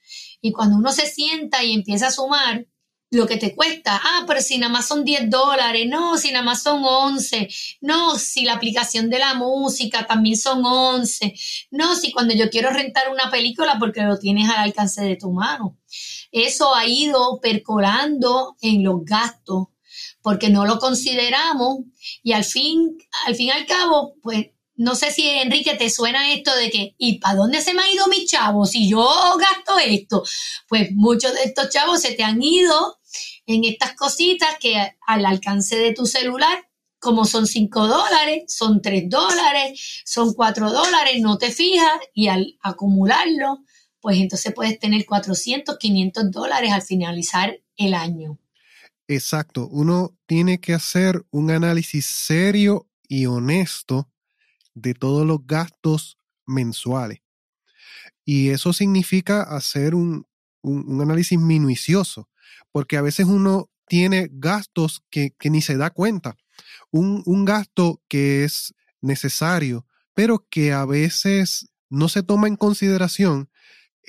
Y 0.43 0.53
cuando 0.53 0.77
uno 0.77 0.93
se 0.93 1.07
sienta 1.07 1.65
y 1.65 1.73
empieza 1.73 2.09
a 2.09 2.11
sumar, 2.11 2.67
lo 3.11 3.27
que 3.27 3.39
te 3.39 3.55
cuesta. 3.55 4.01
Ah, 4.03 4.25
pero 4.27 4.41
si 4.41 4.59
nada 4.59 4.73
más 4.73 4.87
son 4.87 5.05
10 5.05 5.31
dólares. 5.31 5.87
No, 5.89 6.17
si 6.17 6.31
nada 6.31 6.45
más 6.45 6.63
son 6.63 6.83
11. 6.85 7.49
No, 7.81 8.17
si 8.17 8.45
la 8.45 8.55
aplicación 8.55 9.11
de 9.11 9.19
la 9.19 9.35
música 9.35 10.07
también 10.07 10.37
son 10.37 10.63
11. 10.65 11.35
No, 11.71 11.97
si 11.97 12.13
cuando 12.13 12.35
yo 12.35 12.51
quiero 12.51 12.71
rentar 12.71 13.11
una 13.11 13.31
película 13.31 13.79
porque 13.79 14.03
lo 14.03 14.19
tienes 14.19 14.49
al 14.49 14.59
alcance 14.59 15.03
de 15.03 15.17
tu 15.17 15.33
mano. 15.33 15.77
Eso 16.33 16.75
ha 16.75 16.87
ido 16.87 17.41
percolando 17.41 18.57
en 18.61 18.85
los 18.85 19.05
gastos 19.05 19.69
porque 20.23 20.51
no 20.51 20.67
lo 20.67 20.79
consideramos 20.79 21.81
y 22.23 22.33
al 22.33 22.45
fin, 22.45 22.97
al 23.27 23.35
fin 23.35 23.49
y 23.49 23.51
al 23.51 23.67
cabo, 23.67 24.15
pues 24.23 24.49
no 24.77 24.95
sé 24.95 25.11
si 25.11 25.29
Enrique 25.29 25.75
te 25.75 25.91
suena 25.91 26.33
esto 26.33 26.55
de 26.57 26.71
que, 26.71 26.95
¿y 26.97 27.19
para 27.19 27.35
dónde 27.35 27.61
se 27.61 27.75
me 27.75 27.83
ha 27.83 27.93
ido 27.93 28.07
mi 28.07 28.25
chavo 28.25 28.65
si 28.65 28.89
yo 28.89 29.07
gasto 29.39 29.79
esto? 29.79 30.25
Pues 30.69 30.91
muchos 30.93 31.35
de 31.35 31.43
estos 31.43 31.69
chavos 31.69 32.01
se 32.01 32.13
te 32.13 32.23
han 32.23 32.43
ido 32.43 32.99
en 33.45 33.65
estas 33.65 33.95
cositas 33.95 34.57
que 34.59 34.97
al 35.07 35.27
alcance 35.27 35.77
de 35.77 35.93
tu 35.93 36.07
celular, 36.07 36.67
como 36.99 37.27
son 37.27 37.47
5 37.47 37.89
dólares, 37.89 38.45
son 38.47 38.81
3 38.81 39.05
dólares, 39.09 40.03
son 40.07 40.33
4 40.33 40.71
dólares, 40.71 41.21
no 41.21 41.37
te 41.37 41.51
fijas 41.51 42.01
y 42.15 42.29
al 42.29 42.57
acumularlo, 42.63 43.59
pues 44.01 44.19
entonces 44.19 44.53
puedes 44.55 44.79
tener 44.79 45.05
400, 45.07 45.77
500 45.79 46.31
dólares 46.31 46.73
al 46.73 46.83
finalizar 46.83 47.61
el 47.77 47.95
año. 47.95 48.39
Exacto, 49.09 49.67
uno 49.69 50.17
tiene 50.27 50.61
que 50.61 50.73
hacer 50.73 51.25
un 51.31 51.51
análisis 51.51 52.07
serio 52.07 52.87
y 53.09 53.27
honesto 53.27 54.09
de 54.75 54.95
todos 54.95 55.27
los 55.27 55.45
gastos 55.47 56.17
mensuales. 56.47 57.19
Y 58.25 58.51
eso 58.51 58.73
significa 58.73 59.43
hacer 59.43 59.95
un, 59.95 60.27
análisis 60.63 61.39
minucioso, 61.39 62.29
porque 62.71 62.97
a 62.97 63.03
veces 63.03 63.27
uno 63.27 63.71
tiene 63.89 64.29
gastos 64.31 65.03
que, 65.11 65.35
ni 65.45 65.61
se 65.61 65.77
da 65.77 65.91
cuenta. 65.91 66.37
Un, 66.93 67.25
un 67.27 67.45
gasto 67.45 68.01
que 68.09 68.45
es 68.45 68.75
necesario, 69.01 69.87
pero 70.15 70.47
que 70.49 70.73
a 70.73 70.85
veces 70.85 71.71
no 71.89 72.09
se 72.09 72.23
toma 72.23 72.47
en 72.47 72.57
consideración 72.57 73.50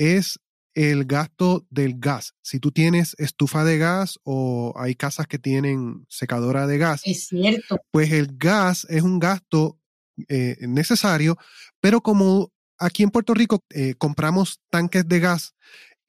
es 0.01 0.39
el 0.73 1.05
gasto 1.05 1.67
del 1.69 1.99
gas. 1.99 2.33
Si 2.41 2.59
tú 2.59 2.71
tienes 2.71 3.15
estufa 3.19 3.63
de 3.63 3.77
gas 3.77 4.19
o 4.23 4.73
hay 4.77 4.95
casas 4.95 5.27
que 5.27 5.37
tienen 5.37 6.05
secadora 6.09 6.65
de 6.65 6.77
gas. 6.79 7.01
Es 7.05 7.27
cierto. 7.27 7.77
Pues 7.91 8.11
el 8.11 8.35
gas 8.37 8.87
es 8.89 9.03
un 9.03 9.19
gasto 9.19 9.77
eh, 10.27 10.57
necesario, 10.61 11.37
pero 11.79 12.01
como 12.01 12.51
aquí 12.79 13.03
en 13.03 13.11
Puerto 13.11 13.33
Rico 13.33 13.63
eh, 13.69 13.93
compramos 13.97 14.59
tanques 14.71 15.07
de 15.07 15.19
gas 15.19 15.55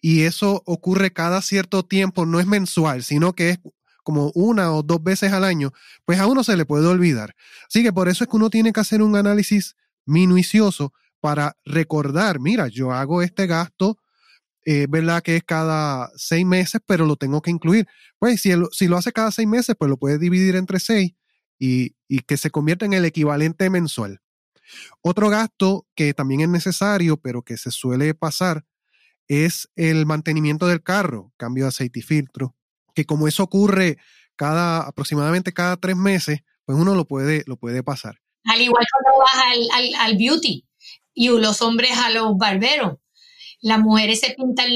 y 0.00 0.22
eso 0.22 0.62
ocurre 0.64 1.12
cada 1.12 1.42
cierto 1.42 1.84
tiempo, 1.84 2.24
no 2.24 2.40
es 2.40 2.46
mensual, 2.46 3.02
sino 3.02 3.34
que 3.34 3.50
es 3.50 3.58
como 4.02 4.32
una 4.34 4.72
o 4.72 4.82
dos 4.82 5.02
veces 5.02 5.32
al 5.32 5.44
año, 5.44 5.72
pues 6.04 6.18
a 6.18 6.26
uno 6.26 6.42
se 6.44 6.56
le 6.56 6.64
puede 6.64 6.86
olvidar. 6.86 7.34
Así 7.68 7.82
que 7.82 7.92
por 7.92 8.08
eso 8.08 8.24
es 8.24 8.30
que 8.30 8.36
uno 8.36 8.48
tiene 8.48 8.72
que 8.72 8.80
hacer 8.80 9.02
un 9.02 9.16
análisis 9.16 9.76
minucioso 10.06 10.92
para 11.22 11.56
recordar, 11.64 12.40
mira, 12.40 12.66
yo 12.66 12.90
hago 12.90 13.22
este 13.22 13.46
gasto, 13.46 13.96
eh, 14.66 14.86
verdad 14.88 15.22
que 15.22 15.36
es 15.36 15.44
cada 15.44 16.10
seis 16.16 16.44
meses, 16.44 16.80
pero 16.84 17.06
lo 17.06 17.14
tengo 17.14 17.40
que 17.40 17.52
incluir. 17.52 17.86
Pues 18.18 18.40
si, 18.40 18.50
si 18.72 18.88
lo 18.88 18.96
hace 18.96 19.12
cada 19.12 19.30
seis 19.30 19.46
meses, 19.46 19.76
pues 19.78 19.88
lo 19.88 19.98
puede 19.98 20.18
dividir 20.18 20.56
entre 20.56 20.80
seis 20.80 21.14
y, 21.60 21.94
que 22.26 22.36
se 22.36 22.50
convierta 22.50 22.86
en 22.86 22.92
el 22.92 23.04
equivalente 23.04 23.70
mensual. 23.70 24.20
Otro 25.00 25.28
gasto 25.28 25.86
que 25.94 26.12
también 26.12 26.40
es 26.40 26.48
necesario, 26.48 27.18
pero 27.18 27.42
que 27.42 27.56
se 27.56 27.70
suele 27.70 28.14
pasar, 28.14 28.64
es 29.28 29.70
el 29.76 30.04
mantenimiento 30.04 30.66
del 30.66 30.82
carro, 30.82 31.32
cambio 31.36 31.64
de 31.64 31.68
aceite 31.68 32.00
y 32.00 32.02
filtro, 32.02 32.56
que 32.96 33.04
como 33.04 33.28
eso 33.28 33.44
ocurre 33.44 33.98
cada 34.34 34.80
aproximadamente 34.80 35.52
cada 35.52 35.76
tres 35.76 35.96
meses, 35.96 36.40
pues 36.64 36.76
uno 36.76 36.96
lo 36.96 37.04
puede, 37.04 37.44
lo 37.46 37.56
puede 37.56 37.84
pasar. 37.84 38.18
Al 38.44 38.60
igual 38.60 38.84
cuando 38.90 39.20
vas 39.20 40.00
al 40.00 40.16
beauty 40.16 40.66
y 41.14 41.28
los 41.28 41.62
hombres 41.62 41.92
a 41.98 42.10
los 42.10 42.36
barberos. 42.36 42.98
Las 43.60 43.78
mujeres 43.78 44.18
se 44.18 44.30
pintan 44.30 44.68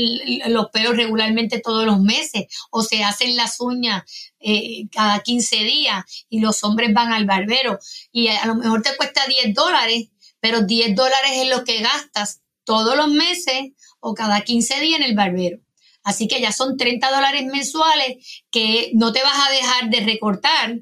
los 0.47 0.71
pelos 0.71 0.97
regularmente 0.97 1.61
todos 1.61 1.85
los 1.85 2.01
meses 2.01 2.47
o 2.71 2.83
se 2.83 3.03
hacen 3.03 3.35
las 3.35 3.61
uñas 3.61 4.05
eh, 4.39 4.89
cada 4.93 5.21
15 5.21 5.57
días 5.65 6.05
y 6.29 6.39
los 6.39 6.63
hombres 6.63 6.95
van 6.95 7.13
al 7.13 7.27
barbero 7.27 7.81
y 8.13 8.29
a, 8.29 8.47
lo 8.47 8.55
mejor 8.55 8.83
te 8.83 8.97
cuesta 8.97 9.27
10 9.27 9.55
dólares, 9.55 10.11
pero 10.39 10.63
10 10.63 10.95
dólares 10.95 11.33
es 11.35 11.49
lo 11.49 11.65
que 11.65 11.81
gastas 11.81 12.43
todos 12.63 12.97
los 12.97 13.09
meses 13.09 13.73
o 13.99 14.15
cada 14.15 14.43
15 14.43 14.81
días 14.81 15.01
en 15.01 15.07
el 15.07 15.17
barbero. 15.17 15.59
Así 16.05 16.29
que 16.29 16.41
ya 16.41 16.53
son 16.53 16.77
30 16.77 17.11
dólares 17.11 17.45
mensuales 17.47 18.45
que 18.53 18.93
no 18.95 19.13
te 19.13 19.25
vas 19.25 19.49
a 19.49 19.51
dejar 19.51 19.91
de 19.91 20.01
recortar. 20.01 20.79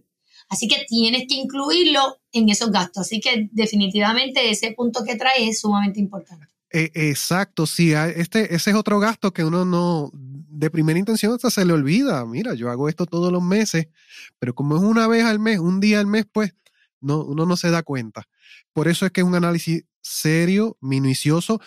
Así 0.50 0.68
que 0.68 0.84
tienes 0.87 1.23
que 1.26 1.37
incluirlo 1.37 2.20
en 2.35 2.49
esos 2.49 2.71
gastos. 2.71 3.07
Así 3.07 3.21
que 3.21 3.49
definitivamente 3.53 4.50
ese 4.50 4.73
punto 4.73 5.05
que 5.05 5.17
trae 5.17 5.49
es 5.49 5.61
sumamente 5.61 6.00
importante. 6.00 6.47
E, 6.71 6.91
exacto, 6.95 7.67
sí, 7.67 7.93
este, 7.93 8.55
ese 8.55 8.71
es 8.71 8.76
otro 8.76 8.99
gasto 8.99 9.33
que 9.33 9.45
uno 9.45 9.64
no, 9.64 10.11
de 10.12 10.71
primera 10.71 10.99
intención 10.99 11.33
hasta 11.33 11.50
se 11.50 11.64
le 11.64 11.73
olvida. 11.73 12.25
Mira, 12.26 12.55
yo 12.55 12.71
hago 12.71 12.88
esto 12.88 13.07
todos 13.07 13.33
los 13.33 13.43
meses, 13.43 13.88
pero 14.38 14.55
como 14.55 14.76
es 14.76 14.83
una 14.83 15.07
vez 15.07 15.25
al 15.25 15.38
mes, 15.38 15.59
un 15.59 15.81
día 15.81 16.00
al 16.00 16.07
mes, 16.07 16.26
pues 16.31 16.55
no, 17.00 17.25
uno 17.25 17.47
no 17.47 17.57
se 17.57 17.71
da 17.71 17.83
cuenta. 17.83 18.29
Por 18.73 18.88
eso 18.88 19.07
es 19.07 19.12
que 19.12 19.21
es 19.21 19.26
un 19.26 19.37
análisis 19.37 19.85
serio, 20.00 20.76
minucioso, 20.81 21.61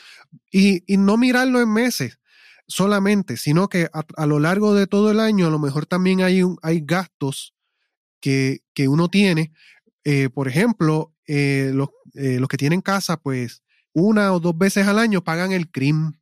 y, 0.52 0.84
no 0.98 1.18
mirarlo 1.18 1.62
en 1.62 1.72
meses 1.72 2.20
solamente, 2.68 3.38
sino 3.38 3.70
que 3.70 3.90
a, 3.94 4.26
lo 4.26 4.40
largo 4.40 4.74
de 4.74 4.88
todo 4.88 5.12
el 5.12 5.20
año 5.20 5.48
a 5.48 5.50
lo 5.50 5.60
mejor 5.60 5.86
también 5.86 6.22
hay, 6.22 6.42
hay 6.62 6.82
gastos 6.84 7.54
que, 8.20 8.62
uno 8.88 9.10
tiene. 9.10 9.52
Eh, 10.10 10.30
por 10.30 10.48
ejemplo, 10.48 11.14
eh, 11.28 11.72
los, 11.74 11.90
eh, 12.14 12.40
los 12.40 12.48
que 12.48 12.56
tienen 12.56 12.80
casa, 12.80 13.18
pues 13.18 13.62
una 13.92 14.32
o 14.32 14.40
dos 14.40 14.58
veces 14.58 14.88
al 14.88 15.00
año 15.00 15.22
pagan 15.22 15.52
el 15.52 15.70
CRIM. 15.70 16.14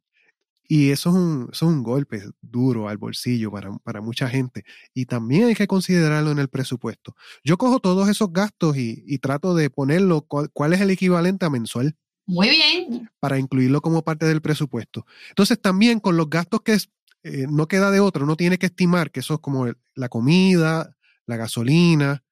Y 0.68 0.90
eso 0.90 1.10
es 1.10 1.16
un, 1.16 1.50
es 1.54 1.62
un 1.62 1.84
golpe 1.84 2.24
duro 2.42 2.90
al 2.90 2.98
bolsillo 2.98 3.52
para, 3.52 4.02
mucha 4.02 4.28
gente. 4.28 4.66
Y 4.96 5.06
también 5.06 5.44
hay 5.44 5.54
que 5.54 5.68
considerarlo 5.68 6.32
en 6.32 6.40
el 6.40 6.48
presupuesto. 6.48 7.16
Yo 7.44 7.60
cojo 7.60 7.80
todos 7.80 8.10
esos 8.10 8.34
gastos 8.34 8.76
y, 8.76 9.20
trato 9.20 9.54
de 9.54 9.70
ponerlo, 9.70 10.22
cuál, 10.22 10.74
es 10.74 10.82
el 10.82 10.90
equivalente 10.90 11.46
a 11.46 11.52
mensual. 11.52 11.96
Muy 12.26 12.50
bien. 12.50 13.08
Para 13.20 13.38
incluirlo 13.38 13.82
como 13.82 14.04
parte 14.04 14.26
del 14.26 14.42
presupuesto. 14.42 15.06
Entonces 15.30 15.62
también 15.62 16.00
con 16.00 16.18
los 16.18 16.28
gastos 16.28 16.62
que 16.62 16.76
eh, 17.22 17.46
no 17.48 17.68
queda 17.68 17.92
de 17.92 18.00
otro, 18.00 18.24
uno 18.24 18.36
tiene 18.36 18.58
que 18.58 18.66
estimar 18.66 19.12
que 19.12 19.20
eso 19.20 19.36
es 19.36 19.40
como 19.42 19.68
la 19.94 20.10
comida, 20.10 20.98
la 21.28 21.38
gasolina. 21.38 22.25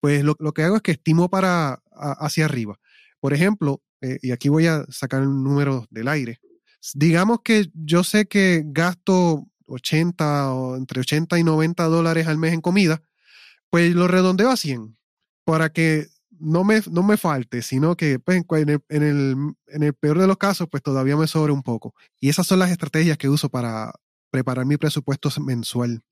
Pues 0.00 0.22
lo, 0.24 0.34
que 0.36 0.62
hago 0.62 0.76
es 0.76 0.82
que 0.82 0.92
estimo 0.92 1.28
para 1.28 1.82
hacia 1.92 2.44
arriba. 2.44 2.78
Por 3.20 3.32
ejemplo, 3.32 3.82
eh, 4.00 4.18
y 4.22 4.32
aquí 4.32 4.48
voy 4.48 4.66
a 4.66 4.84
sacar 4.88 5.22
un 5.22 5.42
número 5.42 5.86
del 5.90 6.08
aire. 6.08 6.40
Digamos 6.94 7.40
que 7.42 7.70
yo 7.72 8.04
sé 8.04 8.26
que 8.26 8.62
gasto 8.66 9.46
80 9.66 10.52
o 10.52 10.76
entre 10.76 11.00
80 11.00 11.38
y 11.38 11.44
90 11.44 11.84
dólares 11.84 12.26
al 12.26 12.38
mes 12.38 12.52
en 12.52 12.60
comida, 12.60 13.02
pues 13.70 13.94
lo 13.94 14.08
redondeo 14.08 14.50
a 14.50 14.56
100 14.56 14.96
para 15.44 15.70
que 15.70 16.08
no 16.38 16.64
me, 16.64 16.80
no 16.90 17.02
me 17.02 17.16
falte, 17.16 17.62
sino 17.62 17.96
que 17.96 18.18
pues, 18.18 18.44
en, 18.50 18.68
el, 18.68 18.80
en, 18.88 19.02
el, 19.02 19.36
en 19.68 19.82
el 19.82 19.94
peor 19.94 20.18
de 20.18 20.26
los 20.26 20.36
casos, 20.36 20.68
pues 20.70 20.82
todavía 20.82 21.16
me 21.16 21.26
sobre 21.26 21.52
un 21.52 21.62
poco. 21.62 21.94
Y 22.20 22.28
esas 22.28 22.46
son 22.46 22.58
las 22.58 22.70
estrategias 22.70 23.18
que 23.18 23.28
uso 23.28 23.48
para 23.48 23.92
preparar 24.30 24.66
mi 24.66 24.76
presupuesto 24.76 25.30
mensual. 25.40 26.02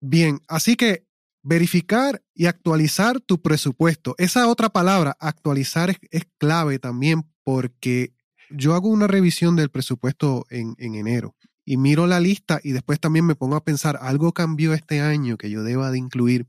Bien, 0.00 0.40
así 0.48 0.76
que 0.76 1.06
verificar 1.46 2.24
y 2.34 2.46
actualizar 2.46 3.20
tu 3.20 3.40
presupuesto. 3.40 4.16
Esa 4.18 4.48
otra 4.48 4.68
palabra, 4.68 5.16
actualizar, 5.20 5.96
es, 6.10 6.22
clave 6.38 6.80
también 6.80 7.24
porque 7.44 8.12
yo 8.50 8.74
hago 8.74 8.88
una 8.88 9.06
revisión 9.06 9.54
del 9.54 9.70
presupuesto 9.70 10.44
en, 10.50 10.74
enero 10.78 11.36
y 11.64 11.76
miro 11.76 12.08
la 12.08 12.18
lista 12.18 12.58
y 12.64 12.72
después 12.72 12.98
también 12.98 13.26
me 13.26 13.36
pongo 13.36 13.54
a 13.54 13.62
pensar, 13.62 13.96
algo 14.02 14.32
cambió 14.32 14.74
este 14.74 15.00
año 15.00 15.36
que 15.36 15.48
yo 15.48 15.62
deba 15.62 15.92
de 15.92 15.98
incluir. 15.98 16.48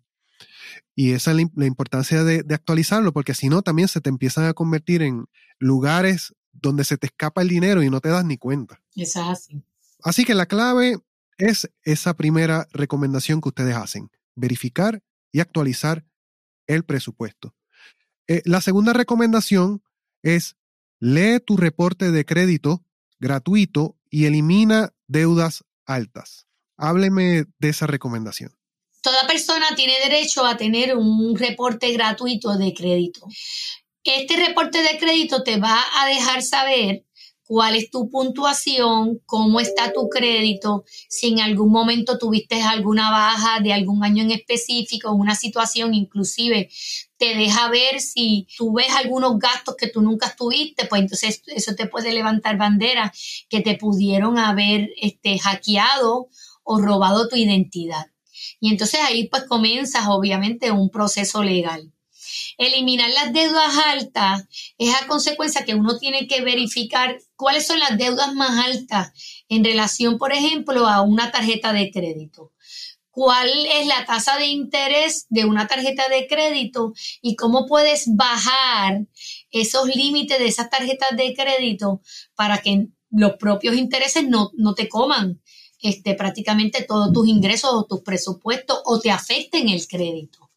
Y 0.95 1.11
esa 1.11 1.29
es 1.29 1.37
la, 1.55 1.65
importancia 1.67 2.23
de, 2.23 2.43
actualizarlo, 2.49 3.13
porque 3.13 3.35
si 3.35 3.49
no, 3.49 3.61
también 3.61 3.87
se 3.87 4.01
te 4.01 4.09
empiezan 4.09 4.45
a 4.45 4.55
convertir 4.55 5.03
en 5.03 5.25
lugares 5.59 6.33
donde 6.53 6.83
se 6.83 6.97
te 6.97 7.05
escapa 7.05 7.43
el 7.43 7.49
dinero 7.49 7.83
y 7.83 7.91
no 7.91 8.01
te 8.01 8.09
das 8.09 8.25
ni 8.25 8.37
cuenta. 8.37 8.81
Es 8.95 9.15
así. 9.15 9.61
Así 10.01 10.25
que 10.25 10.33
la 10.33 10.47
clave 10.47 10.97
es 11.37 11.69
esa 11.83 12.15
primera 12.15 12.67
recomendación 12.71 13.41
que 13.41 13.49
ustedes 13.49 13.75
hacen 13.75 14.09
verificar 14.37 15.03
y 15.33 15.41
actualizar 15.41 16.05
el 16.67 16.85
presupuesto. 16.85 17.53
Eh, 18.27 18.41
la 18.45 18.61
segunda 18.61 18.93
recomendación 18.93 19.83
es 20.21 20.55
lee 20.99 21.39
tu 21.45 21.57
reporte 21.57 22.11
de 22.11 22.25
crédito 22.25 22.85
gratuito 23.19 23.97
y 24.09 24.25
elimina 24.25 24.93
deudas 25.07 25.63
altas. 25.85 26.47
Hábleme 26.77 27.45
de 27.57 27.69
esa 27.69 27.87
recomendación. 27.87 28.51
Toda 29.01 29.25
persona 29.27 29.75
tiene 29.75 29.93
derecho 30.03 30.45
a 30.45 30.57
tener 30.57 30.95
un 30.95 31.37
reporte 31.37 31.91
gratuito 31.93 32.57
de 32.57 32.73
crédito. 32.73 33.25
Este 34.03 34.37
reporte 34.37 34.81
de 34.81 34.97
crédito 34.97 35.43
te 35.43 35.59
va 35.59 35.81
a 35.95 36.07
dejar 36.07 36.41
saber 36.41 37.06
cuál 37.47 37.75
es 37.75 37.89
tu 37.89 38.09
puntuación, 38.09 39.21
cómo 39.25 39.61
está 39.61 39.93
tu 39.93 40.09
crédito, 40.09 40.83
si 41.07 41.29
en 41.29 41.39
algún 41.39 41.71
momento 41.71 42.17
tuviste 42.17 42.61
alguna 42.61 43.09
baja 43.09 43.61
de 43.61 43.71
algún 43.71 44.03
año 44.03 44.23
en 44.23 44.31
específico, 44.31 45.13
una 45.13 45.33
situación 45.33 45.93
inclusive 45.93 46.69
te 47.17 47.35
deja 47.35 47.69
ver 47.69 48.01
si 48.01 48.47
tú 48.57 48.73
ves 48.73 48.93
algunos 48.95 49.39
gastos 49.39 49.75
que 49.77 49.87
tú 49.87 50.01
nunca 50.01 50.35
tuviste, 50.35 50.85
pues 50.85 51.01
entonces 51.01 51.41
eso 51.47 51.73
te 51.73 51.87
puede 51.87 52.11
levantar 52.11 52.57
bandera 52.57 53.13
que 53.49 53.61
te 53.61 53.75
pudieron 53.75 54.37
haber 54.37 54.89
este, 55.01 55.39
hackeado 55.39 56.27
o 56.63 56.79
robado 56.79 57.29
tu 57.29 57.37
identidad. 57.37 58.07
Y 58.59 58.71
entonces 58.71 58.99
ahí 59.01 59.29
pues 59.29 59.45
comienzas 59.45 60.07
obviamente 60.09 60.71
un 60.71 60.89
proceso 60.89 61.43
legal. 61.43 61.93
Eliminar 62.57 63.09
las 63.11 63.33
deudas 63.33 63.77
altas 63.85 64.47
es 64.77 64.93
a 64.95 65.07
consecuencia 65.07 65.63
que 65.63 65.75
uno 65.75 65.97
tiene 65.97 66.27
que 66.27 66.41
verificar 66.41 67.17
cuáles 67.37 67.65
son 67.65 67.79
las 67.79 67.97
deudas 67.97 68.33
más 68.33 68.65
altas 68.65 69.13
en 69.47 69.63
relación, 69.63 70.17
por 70.17 70.33
ejemplo, 70.33 70.87
a 70.87 71.01
una 71.01 71.31
tarjeta 71.31 71.71
de 71.71 71.91
crédito. 71.91 72.51
¿Cuál 73.11 73.49
es 73.65 73.87
la 73.87 74.05
tasa 74.05 74.37
de 74.37 74.47
interés 74.47 75.25
de 75.29 75.45
una 75.45 75.67
tarjeta 75.67 76.07
de 76.09 76.27
crédito 76.27 76.93
y 77.21 77.35
cómo 77.35 77.65
puedes 77.65 78.05
bajar 78.15 79.07
esos 79.49 79.87
límites 79.87 80.37
de 80.37 80.47
esas 80.47 80.69
tarjetas 80.69 81.15
de 81.15 81.33
crédito 81.33 82.01
para 82.35 82.59
que 82.59 82.87
los 83.09 83.33
propios 83.37 83.75
intereses 83.75 84.25
no, 84.27 84.51
te 84.75 84.89
coman 84.89 85.41
este, 85.81 86.13
prácticamente 86.13 86.83
todos 86.83 87.11
tus 87.13 87.27
ingresos 87.27 87.71
o 87.73 87.85
tus 87.85 88.01
presupuestos 88.01 88.81
o 88.85 88.99
te 88.99 89.09
afecten 89.09 89.69
el 89.69 89.87
crédito? 89.87 90.51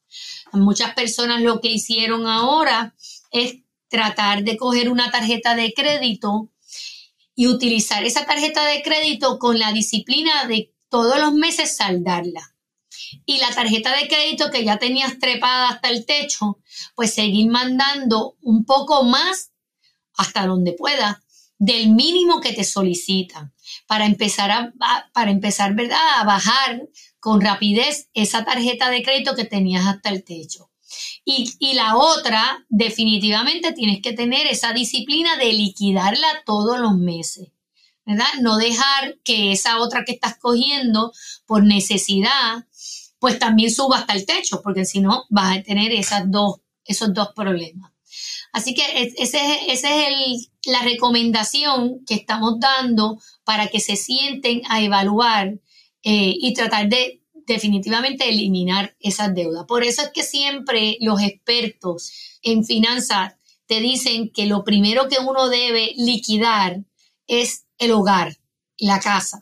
Muchas 0.53 0.95
personas 0.95 1.41
lo 1.41 1.61
que 1.61 1.69
hicieron 1.71 2.27
ahora 2.27 2.95
es 3.31 3.61
tratar 3.89 4.45
de 4.45 4.57
coger 4.57 4.91
una 4.91 5.11
tarjeta 5.11 5.55
de 5.55 5.73
crédito 5.73 6.51
y 7.41 7.47
utilizar 7.47 8.05
esa 8.05 8.27
tarjeta 8.27 8.67
de 8.67 8.83
crédito 8.83 9.39
con 9.39 9.59
la 9.59 9.73
disciplina 9.73 10.45
de 10.45 10.75
todos 10.91 11.19
los 11.19 11.33
meses 11.33 11.75
saldarla. 11.75 12.55
Y 13.25 13.39
la 13.39 13.49
tarjeta 13.55 13.97
de 13.97 14.09
crédito 14.09 14.51
que 14.51 14.63
ya 14.63 14.79
tenías 14.79 15.19
trepada 15.19 15.71
hasta 15.71 15.89
el 15.89 16.05
techo, 16.05 16.59
pues 16.95 17.15
seguir 17.15 17.51
mandando 17.51 18.37
un 18.43 18.67
poco 18.67 19.05
más 19.05 19.53
hasta 20.19 20.47
donde 20.47 20.75
pueda 20.75 21.23
del 21.57 21.89
mínimo 21.89 22.43
que 22.43 22.53
te 22.53 22.63
solicitan 22.63 23.55
para 23.87 24.05
empezar 24.05 24.51
a, 24.51 24.75
para 25.15 25.31
empezar, 25.31 25.75
¿verdad? 25.75 25.97
a 26.19 26.25
bajar 26.25 26.91
con 27.21 27.41
rapidez 27.41 28.11
esa 28.13 28.45
tarjeta 28.45 28.91
de 28.91 29.03
crédito 29.03 29.35
que 29.35 29.47
tenías 29.47 29.87
hasta 29.87 30.11
el 30.11 30.25
techo. 30.25 30.70
Y, 31.25 31.75
la 31.75 31.97
otra, 31.97 32.67
definitivamente 32.69 33.73
tienes 33.73 34.03
que 34.03 34.13
tener 34.13 34.47
esa 34.47 34.73
disciplina 34.73 35.37
de 35.37 35.53
liquidarla 35.53 36.43
todos 36.45 36.81
los 36.81 36.97
meses, 36.97 37.49
¿verdad? 38.05 38.27
No 38.41 38.57
dejar 38.57 39.19
que 39.23 39.53
esa 39.53 39.79
otra 39.79 40.05
que 40.05 40.13
estás 40.13 40.39
cogiendo 40.39 41.13
por 41.47 41.63
necesidad, 41.63 42.67
pues 43.19 43.39
también 43.39 43.71
suba 43.71 43.99
hasta 43.99 44.15
el 44.15 44.27
techo, 44.27 44.61
porque 44.63 44.85
si 44.85 45.01
no 45.01 45.25
vas 45.29 45.59
a 45.59 45.63
tener 45.63 45.93
esas 45.93 46.29
dos, 46.31 46.61
esos 46.85 47.15
dos 47.15 47.29
problemas. 47.37 47.93
Así 48.53 48.75
que 48.75 49.13
esa 49.19 49.39
es, 49.67 49.85
es 49.85 50.51
la 50.67 50.83
recomendación 50.83 52.05
que 52.05 52.15
estamos 52.15 52.59
dando 52.59 53.21
para 53.45 53.69
que 53.69 53.79
se 53.79 53.95
sienten 53.97 54.63
a 54.69 54.83
evaluar 54.83 55.61
eh, 56.03 56.35
y 56.37 56.55
tratar 56.55 56.89
de 56.89 57.20
definitivamente 57.55 58.29
eliminar 58.29 58.97
esas 59.01 59.35
deudas. 59.35 59.67
Por 59.67 59.85
eso 59.85 60.03
es 60.03 60.11
que 60.11 60.23
siempre 60.23 60.97
los 61.01 61.21
expertos 61.21 62.13
en 62.43 62.65
finanzas 62.65 63.35
te 63.67 63.81
dicen 63.81 64.31
que 64.31 64.47
lo 64.47 64.65
primero 64.65 65.09
que 65.09 65.19
uno 65.19 65.49
debe 65.49 65.93
liquidar 65.97 66.85
es 67.27 67.67
el 67.79 67.93
hogar, 67.93 68.37
la 68.79 69.01
casa. 69.01 69.41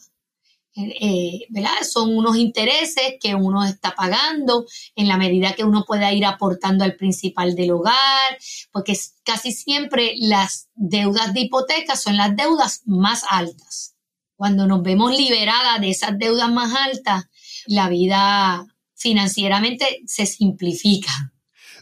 Eh, 0.77 1.47
¿verdad? 1.49 1.83
Son 1.83 2.17
unos 2.17 2.37
intereses 2.37 3.15
que 3.21 3.35
uno 3.35 3.65
está 3.65 3.97
pagando 3.97 4.65
en 4.95 5.09
la 5.09 5.17
medida 5.17 5.55
que 5.55 5.65
uno 5.65 5.85
pueda 5.85 6.13
ir 6.13 6.25
aportando 6.25 6.85
al 6.85 6.95
principal 6.95 7.57
del 7.57 7.73
hogar, 7.73 8.39
porque 8.71 8.97
casi 9.25 9.51
siempre 9.51 10.15
las 10.19 10.69
deudas 10.75 11.35
de 11.35 11.41
hipoteca 11.41 11.97
son 11.97 12.17
las 12.17 12.37
deudas 12.37 12.83
más 12.87 13.25
altas. 13.29 13.97
Cuando 14.37 14.69
nos 14.69 14.83
vemos 14.83 15.17
liberadas 15.17 15.81
de 15.81 15.91
esas 15.91 16.17
deudas 16.17 16.53
más 16.53 16.73
altas, 16.73 17.25
la 17.69 17.89
vida 17.89 18.67
financieramente 18.95 19.85
se 20.07 20.27
simplifica. 20.27 21.33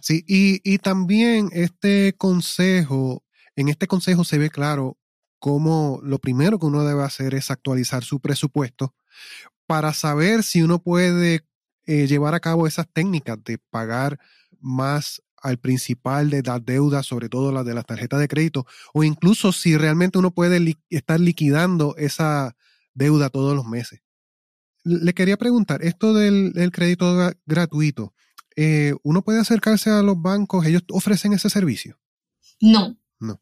Sí, 0.00 0.24
y, 0.26 0.60
y 0.62 0.78
también 0.78 1.48
este 1.52 2.14
consejo, 2.18 3.24
en 3.54 3.68
este 3.68 3.86
consejo 3.86 4.24
se 4.24 4.38
ve 4.38 4.50
claro 4.50 4.98
cómo 5.38 6.00
lo 6.02 6.18
primero 6.18 6.58
que 6.58 6.66
uno 6.66 6.84
debe 6.84 7.02
hacer 7.02 7.34
es 7.34 7.50
actualizar 7.50 8.04
su 8.04 8.20
presupuesto 8.20 8.94
para 9.66 9.92
saber 9.92 10.42
si 10.42 10.62
uno 10.62 10.80
puede 10.80 11.44
eh, 11.86 12.06
llevar 12.06 12.34
a 12.34 12.40
cabo 12.40 12.66
esas 12.66 12.86
técnicas 12.92 13.42
de 13.44 13.58
pagar 13.58 14.18
más 14.60 15.22
al 15.40 15.58
principal 15.58 16.30
de 16.30 16.42
las 16.42 16.64
deudas, 16.64 17.06
sobre 17.06 17.28
todo 17.28 17.52
la 17.52 17.62
de 17.62 17.74
las 17.74 17.86
tarjetas 17.86 18.18
de 18.18 18.28
crédito, 18.28 18.66
o 18.92 19.04
incluso 19.04 19.52
si 19.52 19.76
realmente 19.76 20.18
uno 20.18 20.32
puede 20.32 20.76
estar 20.90 21.20
liquidando 21.20 21.94
esa 21.96 22.56
deuda 22.94 23.30
todos 23.30 23.54
los 23.54 23.66
meses. 23.66 24.00
Le 24.88 25.14
quería 25.14 25.36
preguntar, 25.36 25.82
esto 25.82 26.14
del, 26.14 26.52
crédito 26.72 27.32
gratuito, 27.44 28.14
eh, 28.54 28.94
¿uno 29.02 29.22
puede 29.22 29.40
acercarse 29.40 29.90
a 29.90 30.00
los 30.00 30.22
bancos? 30.22 30.64
¿Ellos 30.64 30.82
ofrecen 30.92 31.32
ese 31.32 31.50
servicio? 31.50 31.98
No. 32.60 32.96
No. 33.18 33.40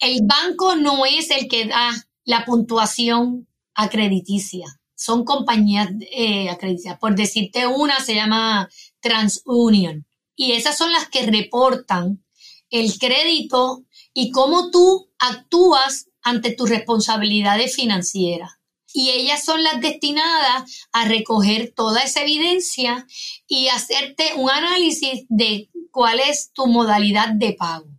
El 0.00 0.20
banco 0.26 0.76
no 0.76 1.06
es 1.06 1.30
el 1.30 1.48
que 1.48 1.66
da 1.66 1.92
la 2.26 2.44
puntuación 2.44 3.48
acrediticia. 3.74 4.66
Son 4.94 5.24
compañías 5.24 5.88
eh, 6.12 6.50
acreditadas. 6.50 6.98
Por 6.98 7.16
decirte 7.16 7.66
una, 7.66 7.98
se 8.00 8.14
llama 8.14 8.68
TransUnion. 9.00 10.06
Y 10.34 10.52
esas 10.52 10.76
son 10.76 10.92
las 10.92 11.08
que 11.08 11.24
reportan 11.24 12.22
el 12.68 12.98
crédito 12.98 13.86
y 14.12 14.30
cómo 14.30 14.70
tú 14.70 15.10
actúas 15.18 16.10
ante 16.20 16.52
tus 16.52 16.68
responsabilidades 16.68 17.74
financieras 17.74 18.55
y 18.96 19.10
ellas 19.10 19.44
son 19.44 19.62
las 19.62 19.82
destinadas 19.82 20.88
a 20.90 21.04
recoger 21.04 21.74
toda 21.76 22.02
esa 22.02 22.22
evidencia 22.22 23.06
y 23.46 23.68
hacerte 23.68 24.32
un 24.36 24.50
análisis 24.50 25.26
de 25.28 25.68
cuál 25.90 26.18
es 26.18 26.50
tu 26.54 26.66
modalidad 26.66 27.28
de 27.28 27.52
pago. 27.52 27.90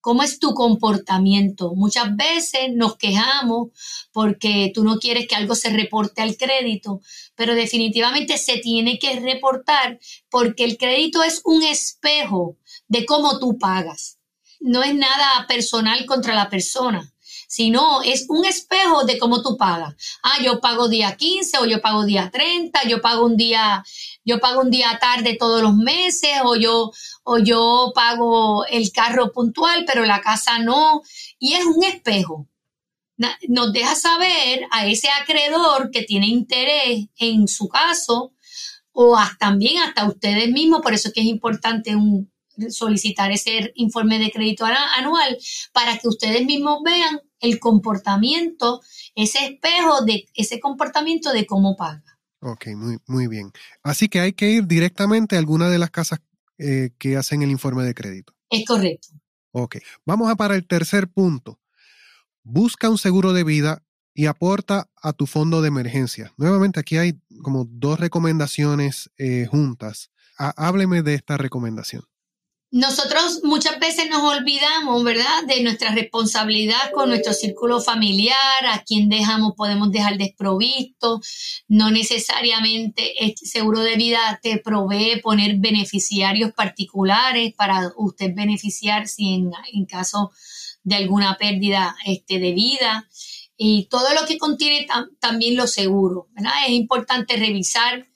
¿Cómo 0.00 0.22
es 0.22 0.38
tu 0.38 0.54
comportamiento? 0.54 1.74
Muchas 1.74 2.14
veces 2.14 2.68
nos 2.72 2.96
quejamos 2.96 3.70
porque 4.12 4.70
tú 4.72 4.84
no 4.84 5.00
quieres 5.00 5.26
que 5.26 5.34
algo 5.34 5.56
se 5.56 5.70
reporte 5.70 6.22
al 6.22 6.36
crédito, 6.36 7.00
pero 7.34 7.56
definitivamente 7.56 8.38
se 8.38 8.58
tiene 8.58 9.00
que 9.00 9.18
reportar 9.18 9.98
porque 10.30 10.62
el 10.62 10.78
crédito 10.78 11.24
es 11.24 11.40
un 11.44 11.64
espejo 11.64 12.56
de 12.86 13.04
cómo 13.04 13.40
tú 13.40 13.58
pagas. 13.58 14.20
No 14.60 14.84
es 14.84 14.94
nada 14.94 15.44
personal 15.48 16.06
contra 16.06 16.36
la 16.36 16.48
persona 16.48 17.12
sino 17.46 18.02
es 18.02 18.26
un 18.28 18.44
espejo 18.44 19.04
de 19.04 19.18
cómo 19.18 19.42
tú 19.42 19.56
pagas. 19.56 19.94
Ah, 20.22 20.42
yo 20.42 20.60
pago 20.60 20.88
día 20.88 21.16
15 21.16 21.58
o 21.58 21.66
yo 21.66 21.80
pago 21.80 22.04
día 22.04 22.30
30, 22.30 22.84
yo 22.88 23.00
pago 23.00 23.24
un 23.24 23.36
día, 23.36 23.84
yo 24.24 24.40
pago 24.40 24.60
un 24.60 24.70
día 24.70 24.98
tarde 25.00 25.36
todos 25.38 25.62
los 25.62 25.74
meses 25.74 26.32
o 26.44 26.56
yo, 26.56 26.92
o 27.24 27.38
yo 27.38 27.92
pago 27.94 28.64
el 28.66 28.90
carro 28.92 29.32
puntual, 29.32 29.84
pero 29.86 30.04
la 30.04 30.20
casa 30.20 30.58
no. 30.58 31.02
Y 31.38 31.54
es 31.54 31.64
un 31.64 31.84
espejo. 31.84 32.46
Nos 33.48 33.72
deja 33.72 33.94
saber 33.94 34.66
a 34.70 34.86
ese 34.86 35.08
acreedor 35.08 35.90
que 35.90 36.02
tiene 36.02 36.26
interés 36.26 37.06
en 37.16 37.48
su 37.48 37.66
caso 37.68 38.32
o 38.92 39.16
hasta, 39.16 39.38
también 39.38 39.82
hasta 39.82 40.06
ustedes 40.06 40.50
mismos, 40.50 40.80
por 40.80 40.94
eso 40.94 41.08
es 41.08 41.14
que 41.14 41.20
es 41.20 41.26
importante 41.26 41.94
un, 41.94 42.30
solicitar 42.70 43.30
ese 43.30 43.72
informe 43.74 44.18
de 44.18 44.30
crédito 44.30 44.64
anual 44.64 45.36
para 45.72 45.98
que 45.98 46.08
ustedes 46.08 46.44
mismos 46.44 46.80
vean 46.82 47.20
el 47.40 47.58
comportamiento, 47.58 48.80
ese 49.14 49.46
espejo 49.46 50.04
de 50.04 50.26
ese 50.34 50.60
comportamiento 50.60 51.32
de 51.32 51.46
cómo 51.46 51.76
paga. 51.76 52.18
Ok, 52.40 52.68
muy, 52.76 52.98
muy 53.06 53.26
bien. 53.26 53.52
Así 53.82 54.08
que 54.08 54.20
hay 54.20 54.32
que 54.32 54.50
ir 54.50 54.66
directamente 54.66 55.36
a 55.36 55.38
alguna 55.38 55.68
de 55.68 55.78
las 55.78 55.90
casas 55.90 56.20
eh, 56.58 56.90
que 56.98 57.16
hacen 57.16 57.42
el 57.42 57.50
informe 57.50 57.84
de 57.84 57.94
crédito. 57.94 58.34
Es 58.50 58.64
correcto. 58.64 59.08
Ok, 59.52 59.76
vamos 60.04 60.30
a 60.30 60.36
para 60.36 60.54
el 60.54 60.66
tercer 60.66 61.08
punto. 61.08 61.60
Busca 62.42 62.90
un 62.90 62.98
seguro 62.98 63.32
de 63.32 63.42
vida 63.42 63.82
y 64.14 64.26
aporta 64.26 64.88
a 65.02 65.12
tu 65.12 65.26
fondo 65.26 65.60
de 65.62 65.68
emergencia. 65.68 66.32
Nuevamente 66.36 66.80
aquí 66.80 66.96
hay 66.96 67.20
como 67.42 67.66
dos 67.68 67.98
recomendaciones 68.00 69.10
eh, 69.18 69.46
juntas. 69.50 70.10
hábleme 70.38 71.02
de 71.02 71.14
esta 71.14 71.36
recomendación. 71.36 72.04
Nosotros 72.72 73.40
muchas 73.44 73.78
veces 73.78 74.10
nos 74.10 74.22
olvidamos, 74.22 75.04
¿verdad?, 75.04 75.44
de 75.46 75.62
nuestra 75.62 75.94
responsabilidad 75.94 76.90
con 76.92 77.08
nuestro 77.08 77.32
círculo 77.32 77.80
familiar, 77.80 78.66
a 78.68 78.82
quien 78.82 79.08
dejamos, 79.08 79.54
podemos 79.56 79.92
dejar 79.92 80.18
desprovisto. 80.18 81.20
No 81.68 81.92
necesariamente 81.92 83.24
este 83.24 83.46
seguro 83.46 83.80
de 83.80 83.94
vida 83.94 84.40
te 84.42 84.58
provee 84.58 85.20
poner 85.22 85.56
beneficiarios 85.58 86.52
particulares 86.52 87.54
para 87.54 87.92
usted 87.96 88.34
beneficiar 88.34 89.06
si 89.06 89.34
en, 89.72 89.86
caso 89.86 90.32
de 90.82 90.96
alguna 90.96 91.36
pérdida 91.38 91.96
este, 92.04 92.40
de 92.40 92.52
vida. 92.52 93.08
Y 93.56 93.84
todo 93.84 94.12
lo 94.12 94.26
que 94.26 94.38
contiene 94.38 94.88
también 95.20 95.56
los 95.56 95.70
seguros, 95.70 96.24
¿verdad? 96.34 96.52
Es 96.66 96.72
importante 96.72 97.36
revisar 97.36 98.08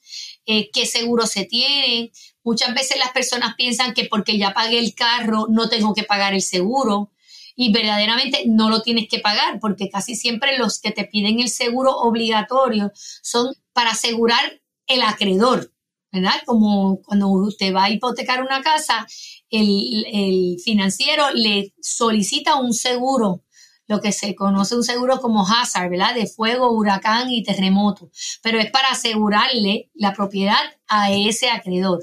eh, 0.44 0.70
qué 0.72 0.86
seguro 0.86 1.26
se 1.26 1.44
tiene, 1.44 2.10
Muchas 2.42 2.74
veces 2.74 2.98
las 2.98 3.10
personas 3.10 3.54
piensan 3.54 3.92
que 3.92 4.04
porque 4.04 4.38
ya 4.38 4.54
pagué 4.54 4.78
el 4.78 4.94
carro 4.94 5.46
no 5.50 5.68
tengo 5.68 5.94
que 5.94 6.04
pagar 6.04 6.34
el 6.34 6.42
seguro 6.42 7.10
y 7.54 7.72
verdaderamente 7.72 8.44
no 8.46 8.70
lo 8.70 8.80
tienes 8.80 9.08
que 9.08 9.18
pagar 9.18 9.60
porque 9.60 9.90
casi 9.90 10.16
siempre 10.16 10.56
los 10.56 10.80
que 10.80 10.92
te 10.92 11.04
piden 11.04 11.40
el 11.40 11.48
seguro 11.48 11.96
obligatorio 11.96 12.92
son 12.94 13.54
para 13.72 13.90
asegurar 13.90 14.62
el 14.86 15.02
acreedor, 15.02 15.72
¿verdad? 16.10 16.42
Como 16.46 17.02
cuando 17.02 17.28
usted 17.28 17.74
va 17.74 17.84
a 17.84 17.90
hipotecar 17.90 18.42
una 18.42 18.62
casa, 18.62 19.06
el, 19.50 20.06
el 20.12 20.56
financiero 20.64 21.30
le 21.34 21.74
solicita 21.80 22.56
un 22.56 22.72
seguro 22.72 23.44
lo 23.90 24.00
que 24.00 24.12
se 24.12 24.36
conoce 24.36 24.76
un 24.76 24.84
seguro 24.84 25.20
como 25.20 25.44
hazard, 25.44 25.90
¿verdad? 25.90 26.14
De 26.14 26.28
fuego, 26.28 26.70
huracán 26.70 27.28
y 27.28 27.42
terremoto, 27.42 28.08
pero 28.40 28.60
es 28.60 28.70
para 28.70 28.90
asegurarle 28.90 29.90
la 29.94 30.12
propiedad 30.12 30.62
a 30.86 31.10
ese 31.10 31.50
acreedor. 31.50 32.00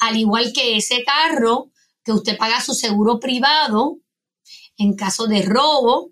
Al 0.00 0.16
igual 0.16 0.52
que 0.52 0.76
ese 0.76 1.04
carro 1.04 1.70
que 2.04 2.10
usted 2.10 2.36
paga 2.36 2.60
su 2.60 2.74
seguro 2.74 3.20
privado, 3.20 4.00
en 4.76 4.96
caso 4.96 5.28
de 5.28 5.42
robo, 5.42 6.10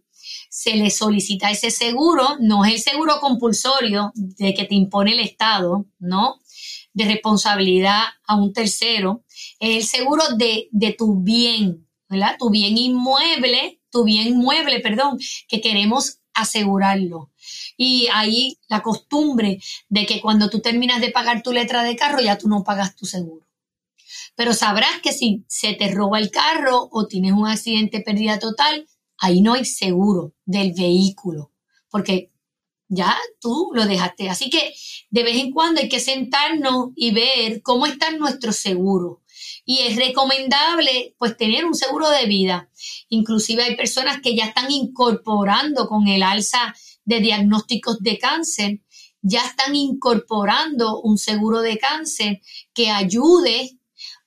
se 0.49 0.77
le 0.77 0.91
solicita 0.91 1.51
ese 1.51 1.73
seguro, 1.73 2.37
no 2.39 2.65
es 2.65 2.75
el 2.75 2.81
seguro 2.81 3.19
compulsorio 3.19 4.13
de 4.15 4.55
que 4.55 4.65
te 4.65 4.77
impone 4.77 5.15
el 5.15 5.21
Estado, 5.21 5.87
¿no? 5.99 6.37
De 6.93 7.05
responsabilidad 7.05 8.03
a 8.29 8.37
un 8.37 8.53
tercero, 8.53 9.25
es 9.59 9.77
el 9.77 9.83
seguro 9.83 10.23
de, 10.37 10.69
de 10.71 10.93
tu 10.93 11.21
bien, 11.21 11.89
¿verdad? 12.09 12.37
Tu 12.39 12.49
bien 12.49 12.79
inmueble 12.79 13.80
tu 13.91 14.05
bien 14.05 14.37
mueble, 14.37 14.81
perdón, 14.81 15.19
que 15.49 15.61
queremos 15.61 16.19
asegurarlo. 16.35 17.31
Y 17.77 18.09
ahí 18.13 18.59
la 18.69 18.83
costumbre 18.83 19.61
de 19.89 20.07
que 20.07 20.21
cuando 20.21 20.51
tú 20.51 20.61
terminas 20.61 21.01
de 21.01 21.11
pagar 21.11 21.43
tu 21.43 21.53
letra 21.53 21.83
de 21.83 21.97
carro, 21.97 22.21
ya 22.21 22.39
tú 22.39 22.49
no 22.49 22.65
pagas 22.65 22.97
tu 22.97 23.07
seguro. 23.07 23.47
Pero 24.35 24.55
sabrás 24.55 25.01
que 25.03 25.13
si 25.13 25.45
se 25.49 25.75
te 25.75 25.93
roba 25.93 26.19
el 26.19 26.31
carro 26.31 26.89
o 26.93 27.07
tienes 27.07 27.33
un 27.33 27.47
accidente, 27.47 28.01
pérdida 28.01 28.39
total, 28.39 28.87
ahí 29.19 29.41
no 29.43 29.55
hay 29.55 29.65
seguro 29.65 30.33
del 30.45 30.73
vehículo, 30.73 31.53
porque 31.91 32.31
ya 32.89 33.17
tú 33.41 33.71
lo 33.75 33.87
dejaste. 33.87 34.29
Así 34.29 34.51
que 34.51 34.75
de 35.11 35.23
vez 35.23 35.37
en 35.37 35.53
cuando 35.53 35.81
hay 35.81 35.89
que 35.89 36.01
sentarnos 36.01 36.91
y 36.97 37.13
ver 37.13 37.63
cómo 37.63 37.87
están 37.87 38.19
nuestros 38.19 38.57
seguros 38.57 39.19
y 39.65 39.81
es 39.81 39.97
recomendable 39.97 41.15
pues 41.19 41.37
tener 41.37 41.65
un 41.65 41.75
seguro 41.75 42.09
de 42.11 42.27
vida. 42.27 42.71
Inclusive 43.09 43.63
hay 43.63 43.77
personas 43.77 44.21
que 44.21 44.35
ya 44.35 44.47
están 44.47 44.71
incorporando 44.71 45.89
con 45.89 46.09
el 46.09 46.23
alza 46.23 46.75
de 47.05 47.21
diagnósticos 47.21 48.01
de 48.01 48.19
cáncer, 48.19 48.81
ya 49.23 49.45
están 49.45 49.75
incorporando 49.75 51.01
un 51.01 51.19
seguro 51.19 51.61
de 51.61 51.79
cáncer 51.79 52.41
que 52.73 52.91
ayude 52.91 53.79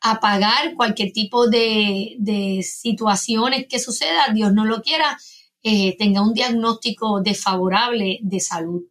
a 0.02 0.20
pagar 0.20 0.76
cualquier 0.76 1.14
tipo 1.14 1.48
de, 1.48 2.62
situaciones 2.64 3.68
que 3.68 3.80
suceda, 3.80 4.34
Dios 4.34 4.54
no 4.54 4.66
lo 4.66 4.82
quiera, 4.82 5.18
eh, 5.64 5.96
tenga 5.98 6.22
un 6.22 6.34
diagnóstico 6.34 7.22
desfavorable 7.22 8.20
de 8.22 8.40
salud. 8.42 8.84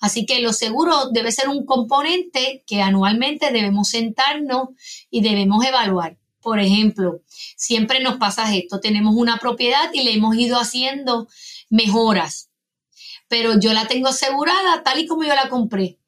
Así 0.00 0.26
que 0.26 0.40
lo 0.40 0.52
seguro 0.52 1.08
debe 1.10 1.32
ser 1.32 1.48
un 1.48 1.64
componente 1.64 2.64
que 2.66 2.82
anualmente 2.82 3.50
debemos 3.50 3.88
sentarnos 3.88 4.68
y 5.10 5.22
debemos 5.22 5.64
evaluar. 5.64 6.18
Por 6.40 6.60
ejemplo, 6.60 7.22
siempre 7.56 8.00
nos 8.00 8.18
pasa 8.18 8.54
esto, 8.54 8.78
tenemos 8.78 9.14
una 9.16 9.38
propiedad 9.38 9.90
y 9.92 10.04
le 10.04 10.12
hemos 10.12 10.36
ido 10.36 10.60
haciendo 10.60 11.28
mejoras, 11.70 12.50
pero 13.26 13.58
yo 13.58 13.72
la 13.72 13.88
tengo 13.88 14.08
asegurada 14.08 14.82
tal 14.84 15.00
y 15.00 15.06
como 15.06 15.24
yo 15.24 15.34
la 15.34 15.48
compré. 15.48 15.98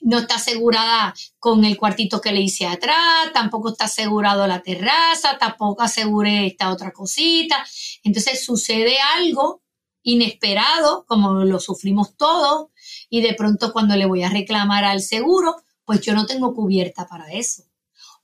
No 0.00 0.18
está 0.18 0.36
asegurada 0.36 1.14
con 1.38 1.64
el 1.64 1.76
cuartito 1.76 2.20
que 2.20 2.32
le 2.32 2.40
hice 2.40 2.66
atrás, 2.66 3.32
tampoco 3.34 3.70
está 3.70 3.86
asegurado 3.86 4.46
la 4.46 4.62
terraza, 4.62 5.36
tampoco 5.38 5.82
aseguré 5.82 6.46
esta 6.46 6.70
otra 6.70 6.92
cosita. 6.92 7.66
Entonces 8.02 8.44
sucede 8.44 8.96
algo 9.16 9.62
inesperado, 10.02 11.04
como 11.06 11.44
lo 11.44 11.58
sufrimos 11.58 12.16
todos, 12.16 12.68
y 13.08 13.20
de 13.20 13.34
pronto 13.34 13.72
cuando 13.72 13.96
le 13.96 14.06
voy 14.06 14.22
a 14.22 14.30
reclamar 14.30 14.84
al 14.84 15.00
seguro, 15.00 15.56
pues 15.84 16.00
yo 16.00 16.14
no 16.14 16.26
tengo 16.26 16.54
cubierta 16.54 17.06
para 17.06 17.32
eso. 17.32 17.64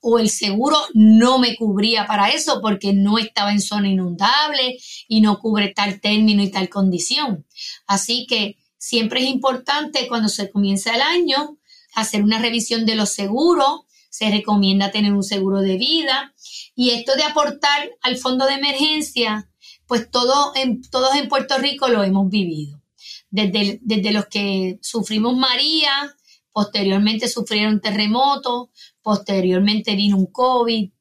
O 0.01 0.19
el 0.19 0.29
seguro 0.29 0.77
no 0.93 1.39
me 1.39 1.55
cubría 1.55 2.05
para 2.05 2.29
eso 2.29 2.59
porque 2.61 2.93
no 2.93 3.17
estaba 3.17 3.53
en 3.53 3.61
zona 3.61 3.87
inundable 3.87 4.77
y 5.07 5.21
no 5.21 5.39
cubre 5.39 5.69
tal 5.69 6.01
término 6.01 6.43
y 6.43 6.51
tal 6.51 6.67
condición. 6.67 7.45
Así 7.87 8.27
que 8.27 8.57
siempre 8.77 9.21
es 9.21 9.29
importante 9.29 10.07
cuando 10.09 10.27
se 10.27 10.51
comienza 10.51 10.93
el 10.93 11.01
año 11.01 11.57
hacer 11.95 12.21
una 12.21 12.39
revisión 12.39 12.85
de 12.85 12.95
los 12.95 13.13
seguros. 13.13 13.83
Se 14.09 14.29
recomienda 14.29 14.91
tener 14.91 15.13
un 15.13 15.23
seguro 15.23 15.61
de 15.61 15.77
vida 15.77 16.35
Y 16.75 16.91
esto 16.91 17.15
de 17.15 17.23
aportar 17.23 17.89
al 18.01 18.17
fondo 18.17 18.45
de 18.45 18.55
emergencia, 18.55 19.49
pues 19.87 20.11
todo 20.11 20.51
en, 20.55 20.81
todos 20.81 21.15
en 21.15 21.29
Puerto 21.29 21.57
Rico 21.57 21.87
lo 21.87 22.03
hemos 22.03 22.29
vivido. 22.29 22.82
Desde, 23.35 23.79
desde 23.81 24.11
los 24.11 24.27
que 24.27 24.77
sufrimos 24.83 25.35
María, 25.35 26.15
posteriormente 26.51 27.27
sufrieron 27.27 27.81
terremotos, 27.81 28.69
posteriormente 29.01 29.95
vino 29.95 30.17
un 30.17 30.27
COVID 30.27 30.91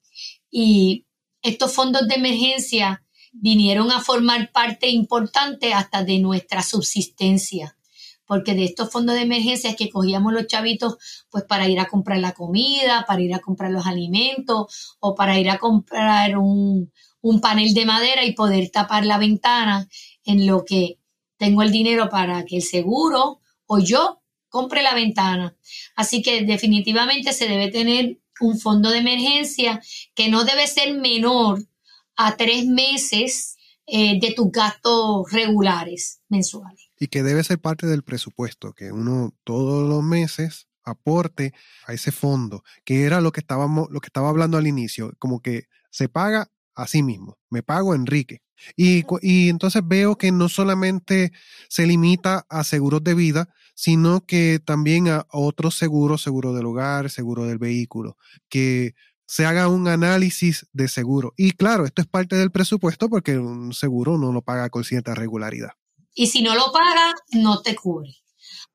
y 0.51 1.07
estos 1.43 1.75
fondos 1.75 2.09
de 2.09 2.15
emergencia 2.15 3.05
vinieron 3.33 3.91
a 3.91 4.01
formar 4.01 4.51
parte 4.51 4.89
importante 4.89 5.75
hasta 5.75 6.05
de 6.05 6.21
nuestra 6.21 6.63
subsistencia 6.63 7.77
porque 8.25 8.55
de 8.55 8.65
estos 8.65 8.91
fondos 8.91 9.15
de 9.15 9.23
emergencia 9.23 9.69
es 9.69 9.77
que 9.77 9.91
cogíamos 9.91 10.33
los 10.33 10.47
chavitos 10.47 10.97
pues 11.31 11.45
para 11.45 11.69
ir 11.69 11.79
a 11.81 11.85
comprar 11.85 12.19
la 12.19 12.33
comida, 12.33 13.05
para 13.07 13.21
ir 13.21 13.35
a 13.35 13.41
comprar 13.41 13.71
los 13.71 13.87
alimentos 13.87 14.97
o 15.01 15.15
para 15.15 15.39
ir 15.39 15.51
a 15.51 15.59
comprar 15.59 16.39
un, 16.39 16.91
un 17.21 17.41
panel 17.43 17.75
de 17.75 17.85
madera 17.85 18.25
y 18.25 18.33
poder 18.33 18.71
tapar 18.71 19.05
la 19.05 19.19
ventana 19.19 19.87
en 20.25 20.47
lo 20.47 20.65
que 20.65 20.99
tengo 21.43 21.63
el 21.63 21.73
dinero 21.73 22.09
para 22.09 22.45
que 22.45 22.59
el 22.59 22.63
seguro 22.63 23.41
o 23.67 23.79
yo 23.81 24.23
compre 24.49 24.81
la 24.81 24.95
ventana. 24.95 25.57
Así 25.97 26.23
que 26.23 26.45
definitivamente 26.45 27.33
se 27.33 27.49
debe 27.49 27.69
tener 27.69 28.21
un 28.41 28.61
fondo 28.61 28.91
de 28.91 28.99
emergencia 28.99 29.83
que 30.15 30.29
no 30.29 30.45
debe 30.45 30.69
ser 30.69 30.95
menor 30.95 31.67
a 32.15 32.37
tres 32.37 32.65
meses 32.67 33.57
eh, 33.87 34.21
de 34.21 34.33
tus 34.35 34.53
gastos 34.53 35.33
regulares 35.33 36.21
mensuales 36.29 36.91
y 37.01 37.09
que 37.09 37.25
debe 37.25 37.43
ser 37.43 37.59
parte 37.59 37.89
del 37.89 38.05
presupuesto, 38.05 38.73
que 38.75 38.93
uno 38.93 39.35
todos 39.43 39.89
los 39.89 40.05
meses 40.05 40.69
aporte 40.85 41.53
a 41.89 41.93
ese 41.93 42.13
fondo, 42.13 42.63
que 42.85 43.03
era 43.03 43.21
lo 43.21 43.33
que 43.33 43.41
estábamos, 43.41 43.89
lo 43.91 44.01
que 44.01 44.07
estaba 44.07 44.29
hablando 44.29 44.59
al 44.59 44.69
inicio, 44.69 45.13
como 45.19 45.41
que 45.41 45.65
se 45.91 46.09
paga 46.09 46.53
a 46.75 46.87
sí 46.87 47.03
mismo, 47.03 47.39
me 47.51 47.63
pago 47.63 47.95
Enrique. 47.95 48.43
Y, 48.77 49.05
y 49.23 49.49
entonces 49.49 49.83
veo 49.85 50.17
que 50.17 50.31
no 50.31 50.49
solamente 50.49 51.33
se 51.69 51.87
limita 51.87 52.47
a 52.49 52.63
seguros 52.63 53.03
de 53.03 53.15
vida, 53.15 53.49
sino 53.75 54.25
que 54.25 54.61
también 54.65 55.09
a 55.09 55.27
otros 55.33 55.77
seguros, 55.77 56.23
seguro 56.23 56.53
del 56.53 56.67
hogar, 56.67 57.11
seguro 57.11 57.45
del 57.47 57.59
vehículo, 57.59 58.17
que 58.49 58.95
se 59.27 59.47
haga 59.47 59.69
un 59.69 59.89
análisis 59.89 60.67
de 60.73 60.89
seguro. 60.89 61.33
Y 61.37 61.53
claro, 61.53 61.87
esto 61.87 62.03
es 62.03 62.09
parte 62.09 62.37
del 62.37 62.51
presupuesto 62.51 63.09
porque 63.09 63.39
un 63.39 63.73
seguro 63.73 64.19
no 64.19 64.31
lo 64.31 64.43
paga 64.43 64.69
con 64.69 64.85
cierta 64.85 65.15
regularidad. 65.15 65.71
Y 66.15 66.27
si 66.27 66.43
no 66.43 66.55
lo 66.55 66.71
paga, 66.71 67.15
no 67.33 67.63
te 67.63 67.75
cubre. 67.75 68.15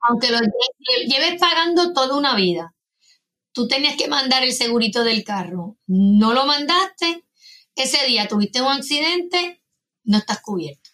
Aunque 0.01 0.31
lo 0.31 0.39
lleves 1.07 1.39
pagando 1.39 1.93
toda 1.93 2.17
una 2.17 2.35
vida. 2.35 2.73
Tú 3.51 3.67
tenías 3.67 3.97
que 3.97 4.07
mandar 4.07 4.43
el 4.43 4.53
segurito 4.53 5.03
del 5.03 5.23
carro. 5.23 5.77
No 5.85 6.33
lo 6.33 6.47
mandaste. 6.47 7.26
Ese 7.77 8.05
día 8.07 8.27
tuviste 8.27 8.61
un 8.61 8.71
accidente, 8.71 9.61
no 10.03 10.17
estás 10.17 10.41
cubierto. 10.41 10.89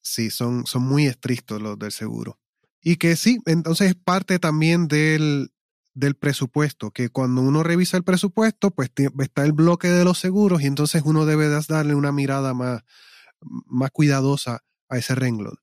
Sí, 0.00 0.30
son, 0.30 0.66
son 0.66 0.82
muy 0.82 1.06
estrictos 1.06 1.60
los 1.60 1.78
del 1.78 1.92
seguro. 1.92 2.38
Y 2.80 2.96
que 2.96 3.16
sí, 3.16 3.38
entonces 3.44 3.88
es 3.88 3.94
parte 3.96 4.38
también 4.38 4.86
del, 4.86 5.50
del 5.94 6.14
presupuesto, 6.14 6.92
que 6.92 7.08
cuando 7.08 7.42
uno 7.42 7.64
revisa 7.64 7.96
el 7.96 8.04
presupuesto, 8.04 8.70
pues 8.70 8.90
está 9.18 9.44
el 9.44 9.52
bloque 9.52 9.88
de 9.88 10.04
los 10.04 10.18
seguros 10.18 10.62
y 10.62 10.66
entonces 10.66 11.02
uno 11.04 11.26
debe 11.26 11.48
darle 11.48 11.96
una 11.96 12.12
mirada 12.12 12.54
más, 12.54 12.82
más 13.40 13.90
cuidadosa 13.90 14.60
a 14.88 14.96
ese 14.96 15.16
renglón. 15.16 15.56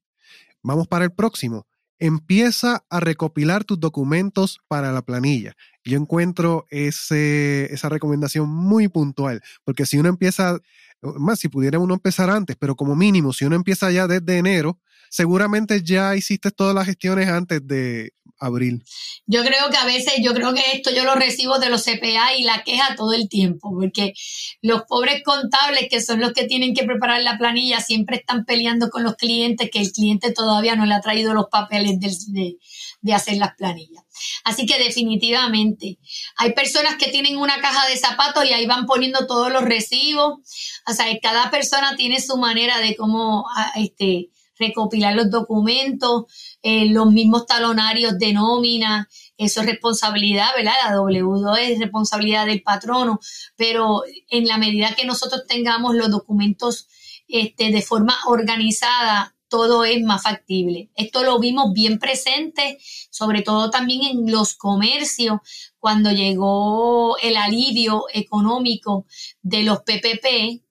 Vamos 0.61 0.89
para 0.89 1.05
el 1.05 1.13
próximo. 1.13 1.67
Empieza 1.99 2.85
a 2.89 2.99
recopilar 2.99 3.63
tus 3.63 3.79
documentos 3.79 4.59
para 4.67 4.91
la 4.91 5.03
planilla. 5.03 5.55
Yo 5.85 5.99
encuentro 5.99 6.65
ese, 6.71 7.71
esa 7.73 7.89
recomendación 7.89 8.49
muy 8.49 8.87
puntual, 8.87 9.41
porque 9.63 9.85
si 9.85 9.97
uno 9.97 10.09
empieza, 10.09 10.57
más 11.01 11.39
si 11.39 11.47
pudiera 11.47 11.77
uno 11.77 11.93
empezar 11.93 12.29
antes, 12.29 12.55
pero 12.59 12.75
como 12.75 12.95
mínimo, 12.95 13.33
si 13.33 13.45
uno 13.45 13.55
empieza 13.55 13.91
ya 13.91 14.07
desde 14.07 14.37
enero, 14.37 14.79
seguramente 15.09 15.83
ya 15.83 16.15
hiciste 16.15 16.51
todas 16.51 16.73
las 16.73 16.87
gestiones 16.87 17.29
antes 17.29 17.65
de 17.65 18.13
abril. 18.39 18.83
Yo 19.25 19.43
creo 19.43 19.69
que 19.69 19.77
a 19.77 19.85
veces, 19.85 20.15
yo 20.21 20.33
creo 20.33 20.53
que 20.53 20.61
esto 20.73 20.91
yo 20.91 21.05
lo 21.05 21.15
recibo 21.15 21.57
de 21.59 21.69
los 21.69 21.83
CPA 21.83 22.35
y 22.37 22.43
la 22.43 22.63
queja 22.63 22.95
todo 22.95 23.13
el 23.13 23.29
tiempo, 23.29 23.71
porque 23.73 24.13
los 24.61 24.83
pobres 24.87 25.23
contables, 25.23 25.87
que 25.89 26.01
son 26.01 26.19
los 26.19 26.33
que 26.33 26.45
tienen 26.45 26.73
que 26.73 26.83
preparar 26.83 27.21
la 27.21 27.37
planilla, 27.37 27.79
siempre 27.79 28.17
están 28.17 28.45
peleando 28.45 28.89
con 28.89 29.03
los 29.03 29.15
clientes, 29.15 29.69
que 29.71 29.81
el 29.81 29.91
cliente 29.91 30.33
todavía 30.33 30.75
no 30.75 30.85
le 30.85 30.95
ha 30.95 31.01
traído 31.01 31.33
los 31.33 31.45
papeles 31.49 31.99
de, 31.99 32.57
de 33.05 33.13
hacer 33.13 33.37
las 33.37 33.53
planillas. 33.55 34.03
Así 34.43 34.65
que 34.65 34.79
definitivamente 34.79 35.99
hay 36.37 36.53
personas 36.53 36.95
que 36.95 37.11
tienen 37.11 37.37
una 37.37 37.61
caja 37.61 37.87
de 37.87 37.97
zapatos 37.97 38.43
y 38.45 38.53
ahí 38.53 38.65
van 38.65 38.87
poniendo 38.87 39.27
todos 39.27 39.51
los 39.51 39.63
recibos. 39.63 40.39
O 40.87 40.91
sea, 40.91 41.05
cada 41.21 41.51
persona 41.51 41.95
tiene 41.95 42.19
su 42.19 42.35
manera 42.37 42.79
de 42.79 42.95
cómo 42.95 43.45
este, 43.75 44.31
recopilar 44.57 45.13
los 45.13 45.29
documentos, 45.29 46.23
eh, 46.63 46.87
los 46.89 47.11
mismos 47.11 47.45
talonarios 47.45 48.17
de 48.17 48.33
nómina, 48.33 49.07
eso 49.37 49.61
es 49.61 49.67
responsabilidad, 49.67 50.47
¿verdad? 50.57 50.73
La 50.83 50.95
W2 50.95 51.59
es 51.59 51.79
responsabilidad 51.79 52.47
del 52.47 52.63
patrono, 52.63 53.19
pero 53.55 54.01
en 54.29 54.47
la 54.47 54.57
medida 54.57 54.95
que 54.95 55.05
nosotros 55.05 55.43
tengamos 55.47 55.93
los 55.93 56.09
documentos 56.09 56.87
este, 57.27 57.69
de 57.69 57.81
forma 57.83 58.17
organizada, 58.25 59.34
todo 59.55 59.85
es 59.85 60.03
más 60.03 60.23
factible. 60.23 60.89
Esto 60.95 61.23
lo 61.23 61.39
vimos 61.39 61.71
bien 61.71 61.97
presente, 61.97 62.77
sobre 63.09 63.41
todo 63.41 63.69
también 63.69 64.03
en 64.03 64.29
los 64.29 64.53
comercios, 64.55 65.39
cuando 65.79 66.11
llegó 66.11 67.17
el 67.19 67.37
alivio 67.37 68.03
económico 68.13 69.05
de 69.41 69.63
los 69.63 69.79
PPP, 69.79 70.61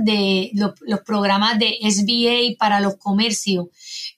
de 0.00 0.50
los, 0.54 1.00
programas 1.06 1.56
de 1.60 1.78
SBA 1.88 2.58
para 2.58 2.80
los 2.80 2.96
comercios, 2.96 3.68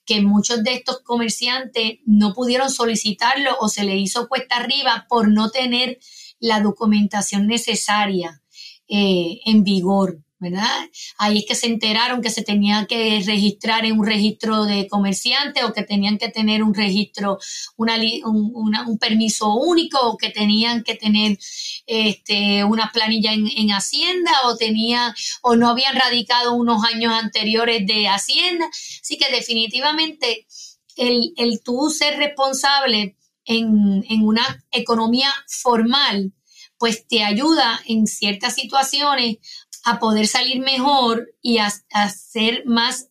que 0.05 0.21
muchos 0.21 0.63
de 0.63 0.73
estos 0.73 1.01
comerciantes 1.01 1.99
no 2.07 2.33
pudieron 2.33 2.71
solicitarlo 2.71 3.51
o 3.59 3.69
se 3.69 3.83
le 3.83 3.95
hizo 3.95 4.27
cuesta 4.27 4.57
arriba 4.57 5.05
por 5.07 5.29
no 5.31 5.51
tener 5.51 5.99
la 6.39 6.61
documentación 6.61 7.45
necesaria 7.45 8.41
eh, 8.87 9.39
en 9.45 9.63
vigor. 9.63 10.23
¿Verdad? 10.39 10.89
Ahí 11.17 11.39
es 11.39 11.45
que 11.45 11.55
se 11.55 11.67
enteraron 11.67 12.21
que 12.21 12.29
se 12.29 12.43
tenía 12.43 12.85
que 12.87 13.21
registrar 13.25 13.85
en 13.85 13.99
un 13.99 14.05
registro 14.05 14.63
de 14.63 14.87
comerciantes 14.87 15.63
o 15.63 15.73
que 15.73 15.83
tenían 15.83 16.17
que 16.17 16.29
tener 16.29 16.63
un 16.63 16.73
registro, 16.73 17.39
una, 17.75 17.97
un, 18.23 18.97
permiso 18.97 19.53
único 19.53 19.99
o 20.01 20.17
que 20.17 20.29
tenían 20.29 20.83
que 20.83 20.95
tener 20.95 21.37
este, 21.85 22.63
una 22.63 22.91
planilla 22.91 23.33
en, 23.33 23.69
Hacienda 23.69 24.31
o 24.45 24.55
tenía 24.57 25.13
o 25.41 25.55
no 25.55 25.69
habían 25.69 25.95
radicado 25.95 26.53
unos 26.53 26.83
años 26.83 27.13
anteriores 27.13 27.85
de 27.85 28.07
Hacienda. 28.07 28.65
Así 28.67 29.17
que 29.17 29.31
definitivamente 29.31 30.47
el, 30.95 31.33
el 31.37 31.61
tú 31.61 31.89
ser 31.89 32.17
responsable 32.17 33.15
en, 33.45 34.03
en 34.09 34.25
una 34.25 34.63
economía 34.71 35.31
formal, 35.47 36.33
pues 36.79 37.05
te 37.07 37.23
ayuda 37.23 37.79
en 37.85 38.07
ciertas 38.07 38.55
situaciones 38.55 39.37
a 39.83 39.99
poder 39.99 40.27
salir 40.27 40.59
mejor 40.61 41.33
y 41.41 41.59
a, 41.59 41.69
ser 42.09 42.63
más 42.65 43.09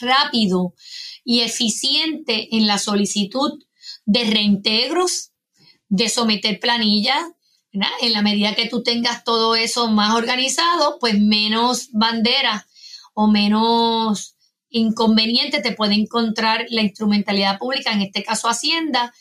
rápido 0.00 0.74
y 1.24 1.40
eficiente 1.40 2.56
en 2.56 2.66
la 2.66 2.78
solicitud 2.78 3.62
de 4.04 4.24
reintegros, 4.24 5.32
de 5.88 6.08
someter 6.08 6.58
planillas. 6.60 7.24
En 8.00 8.12
la 8.12 8.22
medida 8.22 8.54
que 8.54 8.68
tú 8.68 8.84
tengas 8.84 9.24
todo 9.24 9.56
eso 9.56 9.88
más 9.88 10.14
organizado, 10.14 10.98
pues 11.00 11.18
menos 11.18 11.90
banderas 11.90 12.66
o 13.14 13.26
menos 13.26 14.34
inconveniente 14.74 15.60
te 15.60 15.72
puede 15.72 15.94
encontrar 15.94 16.66
la 16.68 16.82
instrumentalidad 16.82 17.58
pública, 17.58 17.92
en 17.92 18.02
este 18.02 18.22
caso 18.22 18.48
Hacienda, 18.48 19.12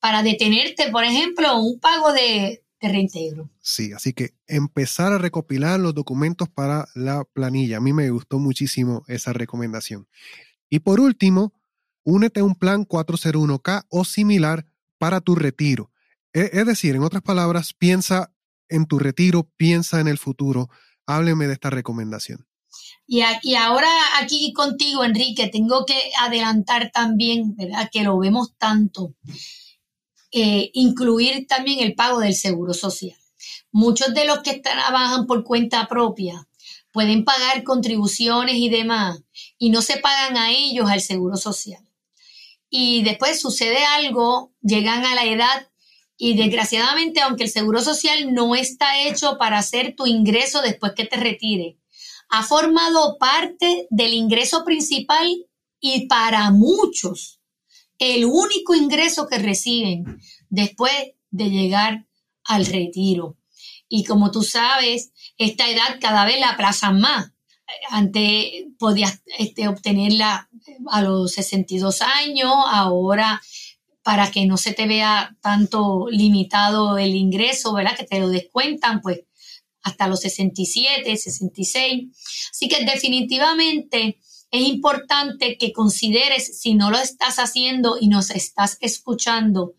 para 0.00 0.22
detenerte, 0.22 0.90
por 0.90 1.04
ejemplo, 1.04 1.58
un 1.58 1.78
pago 1.78 2.12
de, 2.12 2.64
reintegro. 2.80 3.48
Sí, 3.64 3.92
así 3.92 4.12
que 4.12 4.34
empezar 4.48 5.12
a 5.12 5.18
recopilar 5.18 5.78
los 5.78 5.94
documentos 5.94 6.48
para 6.48 6.88
la 6.96 7.24
planilla. 7.24 7.76
A 7.76 7.80
mí 7.80 7.92
me 7.92 8.10
gustó 8.10 8.40
muchísimo 8.40 9.04
esa 9.06 9.32
recomendación. 9.32 10.08
Y 10.68 10.80
por 10.80 10.98
último, 10.98 11.52
únete 12.02 12.40
a 12.40 12.44
un 12.44 12.56
plan 12.56 12.84
401k 12.84 13.86
o 13.88 14.04
similar 14.04 14.66
para 14.98 15.20
tu 15.20 15.36
retiro. 15.36 15.92
E, 16.32 16.50
es 16.52 16.66
decir, 16.66 16.96
en 16.96 17.04
otras 17.04 17.22
palabras, 17.22 17.72
piensa 17.72 18.34
en 18.68 18.86
tu 18.86 18.98
retiro, 18.98 19.48
piensa 19.56 20.00
en 20.00 20.08
el 20.08 20.18
futuro. 20.18 20.68
Hábleme 21.06 21.46
de 21.46 21.52
esta 21.52 21.70
recomendación. 21.70 22.44
Y, 23.06 23.22
y 23.42 23.54
ahora 23.54 23.88
aquí 24.20 24.52
contigo, 24.52 25.04
Enrique, 25.04 25.48
tengo 25.48 25.86
que 25.86 26.10
adelantar 26.18 26.90
también, 26.92 27.54
¿verdad? 27.54 27.88
Que 27.92 28.02
lo 28.02 28.18
vemos 28.18 28.56
tanto 28.58 29.14
eh, 30.32 30.70
incluir 30.72 31.46
también 31.46 31.80
el 31.80 31.94
pago 31.94 32.18
del 32.18 32.34
seguro 32.34 32.72
social. 32.72 33.21
Muchos 33.70 34.14
de 34.14 34.24
los 34.24 34.40
que 34.40 34.58
trabajan 34.58 35.26
por 35.26 35.44
cuenta 35.44 35.88
propia 35.88 36.48
pueden 36.92 37.24
pagar 37.24 37.62
contribuciones 37.62 38.56
y 38.56 38.68
demás 38.68 39.20
y 39.58 39.70
no 39.70 39.82
se 39.82 39.96
pagan 39.96 40.36
a 40.36 40.50
ellos 40.50 40.90
al 40.90 41.00
seguro 41.00 41.36
social. 41.36 41.82
Y 42.68 43.02
después 43.02 43.40
sucede 43.40 43.84
algo, 43.84 44.52
llegan 44.62 45.04
a 45.04 45.14
la 45.14 45.24
edad 45.24 45.68
Y 46.16 46.34
desgraciadamente, 46.36 47.20
aunque 47.20 47.44
el 47.44 47.50
seguro 47.50 47.80
social 47.80 48.32
no 48.32 48.54
está 48.54 49.00
hecho 49.02 49.38
para 49.38 49.58
hacer 49.58 49.96
tu 49.96 50.06
ingreso 50.06 50.62
después 50.62 50.92
que 50.94 51.04
te 51.04 51.16
retire, 51.16 51.78
ha 52.28 52.44
formado 52.44 53.18
parte 53.18 53.88
del 53.90 54.14
ingreso 54.14 54.64
principal 54.64 55.26
y 55.80 56.06
para 56.06 56.50
muchos 56.50 57.40
el 57.98 58.24
único 58.24 58.74
ingreso 58.74 59.26
que 59.26 59.38
reciben 59.38 60.20
después 60.48 60.92
de 61.30 61.50
llegar 61.50 62.06
al 62.44 62.66
retiro. 62.66 63.36
Y 63.88 64.04
como 64.04 64.30
tú 64.30 64.42
sabes, 64.42 65.12
esta 65.36 65.68
edad 65.68 65.98
cada 66.00 66.24
vez 66.24 66.40
la 66.40 66.50
aplazan 66.50 67.00
más. 67.00 67.32
Antes 67.90 68.64
podías 68.78 69.22
este, 69.38 69.68
obtenerla 69.68 70.48
a 70.90 71.02
los 71.02 71.32
62 71.32 72.02
años, 72.02 72.52
ahora 72.66 73.40
para 74.02 74.30
que 74.30 74.46
no 74.46 74.56
se 74.56 74.72
te 74.72 74.86
vea 74.86 75.36
tanto 75.40 76.06
limitado 76.10 76.98
el 76.98 77.14
ingreso, 77.14 77.72
¿verdad? 77.72 77.96
Que 77.96 78.04
te 78.04 78.18
lo 78.18 78.28
descuentan, 78.28 79.00
pues 79.00 79.20
hasta 79.82 80.08
los 80.08 80.20
67, 80.20 81.16
66. 81.16 82.48
Así 82.50 82.68
que 82.68 82.84
definitivamente 82.84 84.18
es 84.50 84.62
importante 84.62 85.56
que 85.56 85.72
consideres, 85.72 86.60
si 86.60 86.74
no 86.74 86.90
lo 86.90 86.98
estás 86.98 87.38
haciendo 87.38 87.96
y 88.00 88.08
nos 88.08 88.30
estás 88.30 88.76
escuchando, 88.80 89.74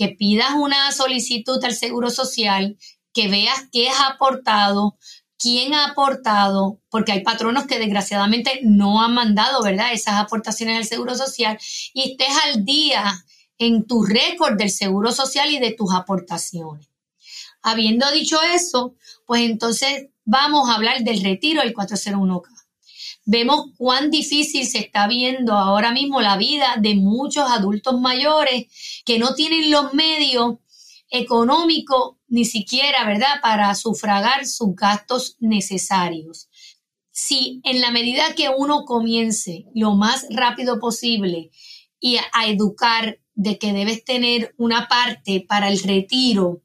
que 0.00 0.08
pidas 0.08 0.52
una 0.54 0.92
solicitud 0.92 1.62
al 1.62 1.74
Seguro 1.74 2.08
Social, 2.08 2.78
que 3.12 3.28
veas 3.28 3.66
qué 3.70 3.90
has 3.90 4.00
aportado, 4.00 4.96
quién 5.36 5.74
ha 5.74 5.88
aportado, 5.88 6.80
porque 6.88 7.12
hay 7.12 7.20
patronos 7.20 7.66
que 7.66 7.78
desgraciadamente 7.78 8.60
no 8.62 9.02
han 9.02 9.12
mandado, 9.12 9.62
¿verdad? 9.62 9.92
Esas 9.92 10.14
aportaciones 10.14 10.78
al 10.78 10.86
Seguro 10.86 11.14
Social 11.16 11.58
y 11.92 12.12
estés 12.12 12.34
al 12.46 12.64
día 12.64 13.12
en 13.58 13.86
tu 13.86 14.02
récord 14.02 14.56
del 14.56 14.70
Seguro 14.70 15.12
Social 15.12 15.50
y 15.50 15.58
de 15.58 15.72
tus 15.72 15.92
aportaciones. 15.92 16.88
Habiendo 17.60 18.10
dicho 18.10 18.40
eso, 18.40 18.94
pues 19.26 19.42
entonces 19.42 20.06
vamos 20.24 20.70
a 20.70 20.76
hablar 20.76 21.04
del 21.04 21.22
retiro 21.22 21.60
del 21.60 21.74
401k. 21.74 22.59
Vemos 23.32 23.66
cuán 23.76 24.10
difícil 24.10 24.66
se 24.66 24.78
está 24.78 25.06
viendo 25.06 25.52
ahora 25.52 25.92
mismo 25.92 26.20
la 26.20 26.36
vida 26.36 26.74
de 26.80 26.96
muchos 26.96 27.48
adultos 27.48 28.00
mayores 28.00 28.66
que 29.04 29.20
no 29.20 29.36
tienen 29.36 29.70
los 29.70 29.94
medios 29.94 30.56
económicos 31.10 32.16
ni 32.26 32.44
siquiera, 32.44 33.04
¿verdad?, 33.04 33.40
para 33.40 33.72
sufragar 33.76 34.48
sus 34.48 34.74
gastos 34.74 35.36
necesarios. 35.38 36.48
Si 37.12 37.60
en 37.62 37.80
la 37.80 37.92
medida 37.92 38.34
que 38.34 38.48
uno 38.48 38.84
comience 38.84 39.66
lo 39.76 39.94
más 39.94 40.26
rápido 40.30 40.80
posible 40.80 41.50
y 42.00 42.16
a 42.16 42.48
educar 42.48 43.20
de 43.34 43.58
que 43.58 43.72
debes 43.72 44.04
tener 44.04 44.56
una 44.58 44.88
parte 44.88 45.46
para 45.48 45.68
el 45.68 45.78
retiro 45.78 46.62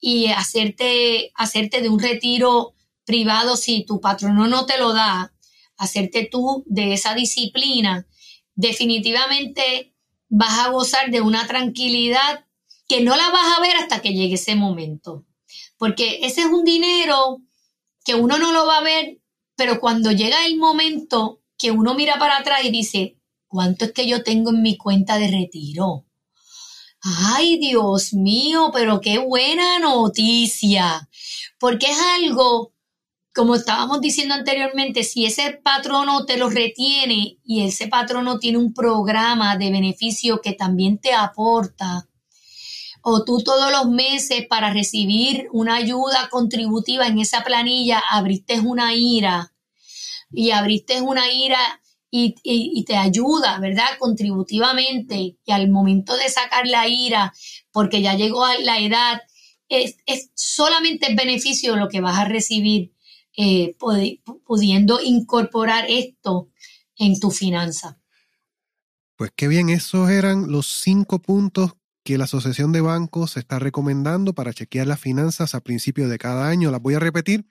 y 0.00 0.28
hacerte, 0.28 1.30
hacerte 1.34 1.82
de 1.82 1.90
un 1.90 2.00
retiro 2.00 2.72
privado 3.04 3.58
si 3.58 3.84
tu 3.84 4.00
patrono 4.00 4.48
no 4.48 4.64
te 4.64 4.78
lo 4.78 4.94
da, 4.94 5.34
hacerte 5.80 6.28
tú 6.30 6.62
de 6.66 6.92
esa 6.92 7.14
disciplina, 7.14 8.06
definitivamente 8.54 9.94
vas 10.28 10.58
a 10.58 10.68
gozar 10.68 11.10
de 11.10 11.22
una 11.22 11.46
tranquilidad 11.46 12.44
que 12.86 13.00
no 13.00 13.16
la 13.16 13.30
vas 13.30 13.56
a 13.56 13.60
ver 13.62 13.76
hasta 13.76 14.02
que 14.02 14.12
llegue 14.12 14.34
ese 14.34 14.54
momento. 14.56 15.24
Porque 15.78 16.20
ese 16.22 16.42
es 16.42 16.46
un 16.48 16.64
dinero 16.64 17.38
que 18.04 18.14
uno 18.14 18.36
no 18.36 18.52
lo 18.52 18.66
va 18.66 18.78
a 18.78 18.82
ver, 18.82 19.22
pero 19.56 19.80
cuando 19.80 20.12
llega 20.12 20.44
el 20.44 20.58
momento 20.58 21.40
que 21.56 21.70
uno 21.70 21.94
mira 21.94 22.18
para 22.18 22.36
atrás 22.36 22.62
y 22.64 22.70
dice, 22.70 23.16
¿cuánto 23.46 23.86
es 23.86 23.92
que 23.92 24.06
yo 24.06 24.22
tengo 24.22 24.50
en 24.50 24.60
mi 24.60 24.76
cuenta 24.76 25.18
de 25.18 25.28
retiro? 25.28 26.04
Ay, 27.02 27.58
Dios 27.58 28.12
mío, 28.12 28.70
pero 28.74 29.00
qué 29.00 29.18
buena 29.18 29.78
noticia, 29.78 31.08
porque 31.58 31.86
es 31.86 31.98
algo, 31.98 32.74
como 33.34 33.54
estábamos 33.54 34.00
diciendo 34.00 34.34
anteriormente, 34.34 35.04
si 35.04 35.24
ese 35.24 35.52
patrono 35.52 36.24
te 36.26 36.36
lo 36.36 36.50
retiene 36.50 37.38
y 37.44 37.64
ese 37.64 37.86
patrono 37.86 38.38
tiene 38.38 38.58
un 38.58 38.74
programa 38.74 39.56
de 39.56 39.70
beneficio 39.70 40.40
que 40.40 40.52
también 40.52 40.98
te 40.98 41.14
aporta, 41.14 42.08
o 43.02 43.24
tú 43.24 43.42
todos 43.42 43.70
los 43.70 43.88
meses 43.88 44.46
para 44.46 44.72
recibir 44.72 45.48
una 45.52 45.76
ayuda 45.76 46.28
contributiva 46.30 47.06
en 47.06 47.18
esa 47.18 47.42
planilla 47.42 48.02
abriste 48.10 48.60
una 48.60 48.94
ira 48.94 49.52
y 50.32 50.50
abriste 50.50 51.00
una 51.00 51.32
ira 51.32 51.80
y, 52.12 52.84
te 52.84 52.96
ayuda, 52.96 53.58
¿verdad? 53.60 53.86
Contributivamente 53.98 55.36
y 55.44 55.52
al 55.52 55.68
momento 55.70 56.16
de 56.16 56.28
sacar 56.28 56.66
la 56.66 56.88
ira, 56.88 57.32
porque 57.70 58.02
ya 58.02 58.14
llegó 58.14 58.44
a 58.44 58.58
la 58.58 58.78
edad, 58.78 59.22
es, 59.68 59.96
solamente 60.34 61.06
el 61.06 61.14
beneficio 61.14 61.76
lo 61.76 61.88
que 61.88 62.00
vas 62.00 62.18
a 62.18 62.24
recibir 62.24 62.92
eh, 63.36 63.76
pudiendo 64.44 65.00
incorporar 65.02 65.86
esto 65.88 66.50
en 66.96 67.18
tu 67.18 67.30
finanza. 67.30 67.98
Pues 69.16 69.32
qué 69.36 69.48
bien, 69.48 69.68
esos 69.68 70.10
eran 70.10 70.50
los 70.50 70.66
cinco 70.66 71.20
puntos 71.20 71.72
que 72.02 72.18
la 72.18 72.24
Asociación 72.24 72.72
de 72.72 72.80
Bancos 72.80 73.36
está 73.36 73.58
recomendando 73.58 74.34
para 74.34 74.52
chequear 74.52 74.86
las 74.86 75.00
finanzas 75.00 75.54
a 75.54 75.60
principio 75.60 76.08
de 76.08 76.18
cada 76.18 76.48
año. 76.48 76.70
Las 76.70 76.80
voy 76.80 76.94
a 76.94 76.98
repetir. 76.98 77.46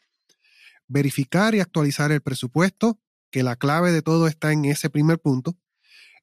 Verificar 0.88 1.54
y 1.54 1.60
actualizar 1.60 2.12
el 2.12 2.22
presupuesto, 2.22 3.00
que 3.30 3.44
la 3.44 3.56
clave 3.56 3.92
de 3.92 4.02
todo 4.02 4.28
está 4.28 4.52
en 4.52 4.66
ese 4.66 4.90
primer 4.90 5.20
punto, 5.20 5.56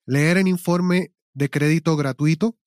leer 0.05 0.39
el 0.39 0.49
informe 0.49 1.13
de 1.35 1.51
crédito 1.51 1.97
gratuito 1.97 2.59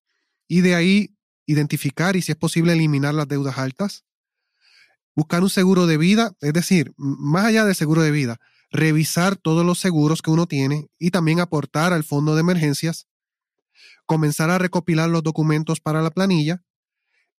y 0.48 0.62
de 0.62 0.76
ahí 0.76 1.18
identificar 1.46 2.16
y 2.16 2.22
si 2.22 2.32
es 2.32 2.38
posible 2.38 2.74
eliminar 2.74 3.14
las 3.14 3.28
deudas 3.28 3.58
altas, 3.58 4.06
buscar 5.20 5.44
un 5.44 5.50
seguro 5.50 5.86
de 5.86 5.98
vida, 5.98 6.32
es 6.40 6.54
decir, 6.54 6.94
más 6.96 7.44
allá 7.44 7.66
del 7.66 7.76
seguro 7.76 8.02
de 8.02 8.10
vida, 8.10 8.40
revisar 8.72 9.36
todos 9.36 9.66
los 9.66 9.78
seguros 9.78 10.22
que 10.22 10.32
uno 10.32 10.48
tiene 10.48 10.88
y 10.98 11.12
también 11.12 11.42
aportar 11.42 11.92
al 11.92 12.06
fondo 12.06 12.36
de 12.36 12.40
emergencias, 12.40 13.06
comenzar 14.06 14.50
a 14.50 14.58
recopilar 14.58 15.10
los 15.10 15.22
documentos 15.22 15.82
para 15.82 16.02
la 16.02 16.10
planilla 16.10 16.64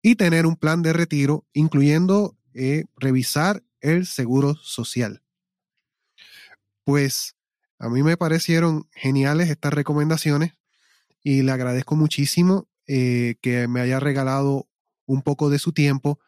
y 0.02 0.16
tener 0.16 0.44
un 0.44 0.56
plan 0.56 0.82
de 0.82 0.92
retiro, 0.92 1.46
incluyendo 1.54 2.36
eh, 2.52 2.84
revisar 2.96 3.62
el 3.80 4.04
seguro 4.04 4.56
social. 4.56 5.22
Pues 6.84 7.34
a 7.78 7.88
mí 7.88 8.02
me 8.02 8.18
parecieron 8.18 8.90
geniales 8.92 9.48
estas 9.48 9.72
recomendaciones 9.72 10.52
y 11.22 11.40
le 11.40 11.52
agradezco 11.52 11.96
muchísimo 11.96 12.68
eh, 12.86 13.36
que 13.40 13.68
me 13.68 13.80
haya 13.80 14.00
regalado 14.00 14.68
un 15.06 15.22
poco 15.22 15.48
de 15.48 15.58
su 15.58 15.72
tiempo 15.72 16.20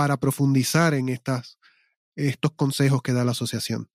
para 0.00 0.16
profundizar 0.16 0.94
en 0.94 1.10
estas, 1.10 1.58
estos 2.16 2.52
consejos 2.52 3.02
que 3.02 3.12
da 3.12 3.22
la 3.22 3.32
asociación. 3.32 3.90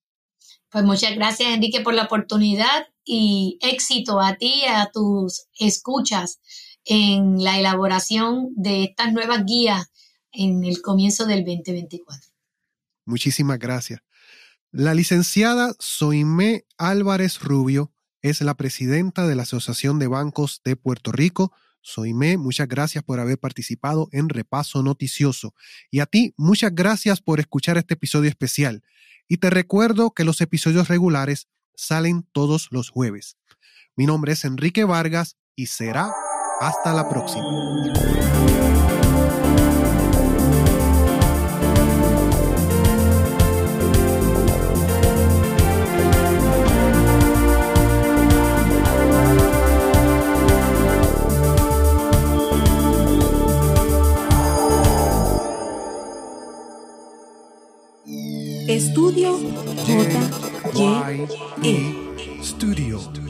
Pues 0.70 0.84
muchas 0.84 1.16
gracias, 1.16 1.52
Enrique, 1.52 1.80
por 1.80 1.94
la 1.94 2.04
oportunidad 2.04 2.86
y 3.04 3.58
éxito 3.60 4.20
a 4.20 4.36
ti 4.36 4.62
y 4.62 4.66
a 4.66 4.88
tus 4.92 5.48
escuchas 5.58 6.38
en 6.84 7.42
la 7.42 7.58
elaboración 7.58 8.50
de 8.54 8.84
estas 8.84 9.12
nuevas 9.12 9.44
guías 9.46 9.90
en 10.30 10.62
el 10.62 10.80
comienzo 10.80 11.26
del 11.26 11.44
2024. 11.44 12.30
Muchísimas 13.04 13.58
gracias. 13.58 13.98
La 14.70 14.94
licenciada 14.94 15.74
Soimé 15.80 16.66
Álvarez 16.78 17.40
Rubio 17.40 17.92
es 18.22 18.40
la 18.42 18.54
presidenta 18.54 19.26
de 19.26 19.34
la 19.34 19.42
Asociación 19.42 19.98
de 19.98 20.06
Bancos 20.06 20.60
de 20.64 20.76
Puerto 20.76 21.10
Rico. 21.10 21.52
Soimé, 21.86 22.36
muchas 22.36 22.66
gracias 22.66 23.04
por 23.04 23.20
haber 23.20 23.38
participado 23.38 24.08
en 24.10 24.28
Repaso 24.28 24.82
Noticioso. 24.82 25.54
Y 25.88 26.00
a 26.00 26.06
ti, 26.06 26.34
muchas 26.36 26.74
gracias 26.74 27.20
por 27.20 27.38
escuchar 27.38 27.78
este 27.78 27.94
episodio 27.94 28.28
especial. 28.28 28.82
Y 29.28 29.36
te 29.36 29.50
recuerdo 29.50 30.10
que 30.10 30.24
los 30.24 30.40
episodios 30.40 30.88
regulares 30.88 31.46
salen 31.76 32.26
todos 32.32 32.66
los 32.72 32.90
jueves. 32.90 33.36
Mi 33.94 34.04
nombre 34.04 34.32
es 34.32 34.44
Enrique 34.44 34.82
Vargas 34.82 35.36
y 35.54 35.66
será 35.66 36.12
hasta 36.60 36.92
la 36.92 37.08
próxima. 37.08 37.46
Estudio 58.76 59.38
J. 59.86 60.20
Y. 60.74 61.28
E. 61.62 62.42
Studio. 62.42 63.25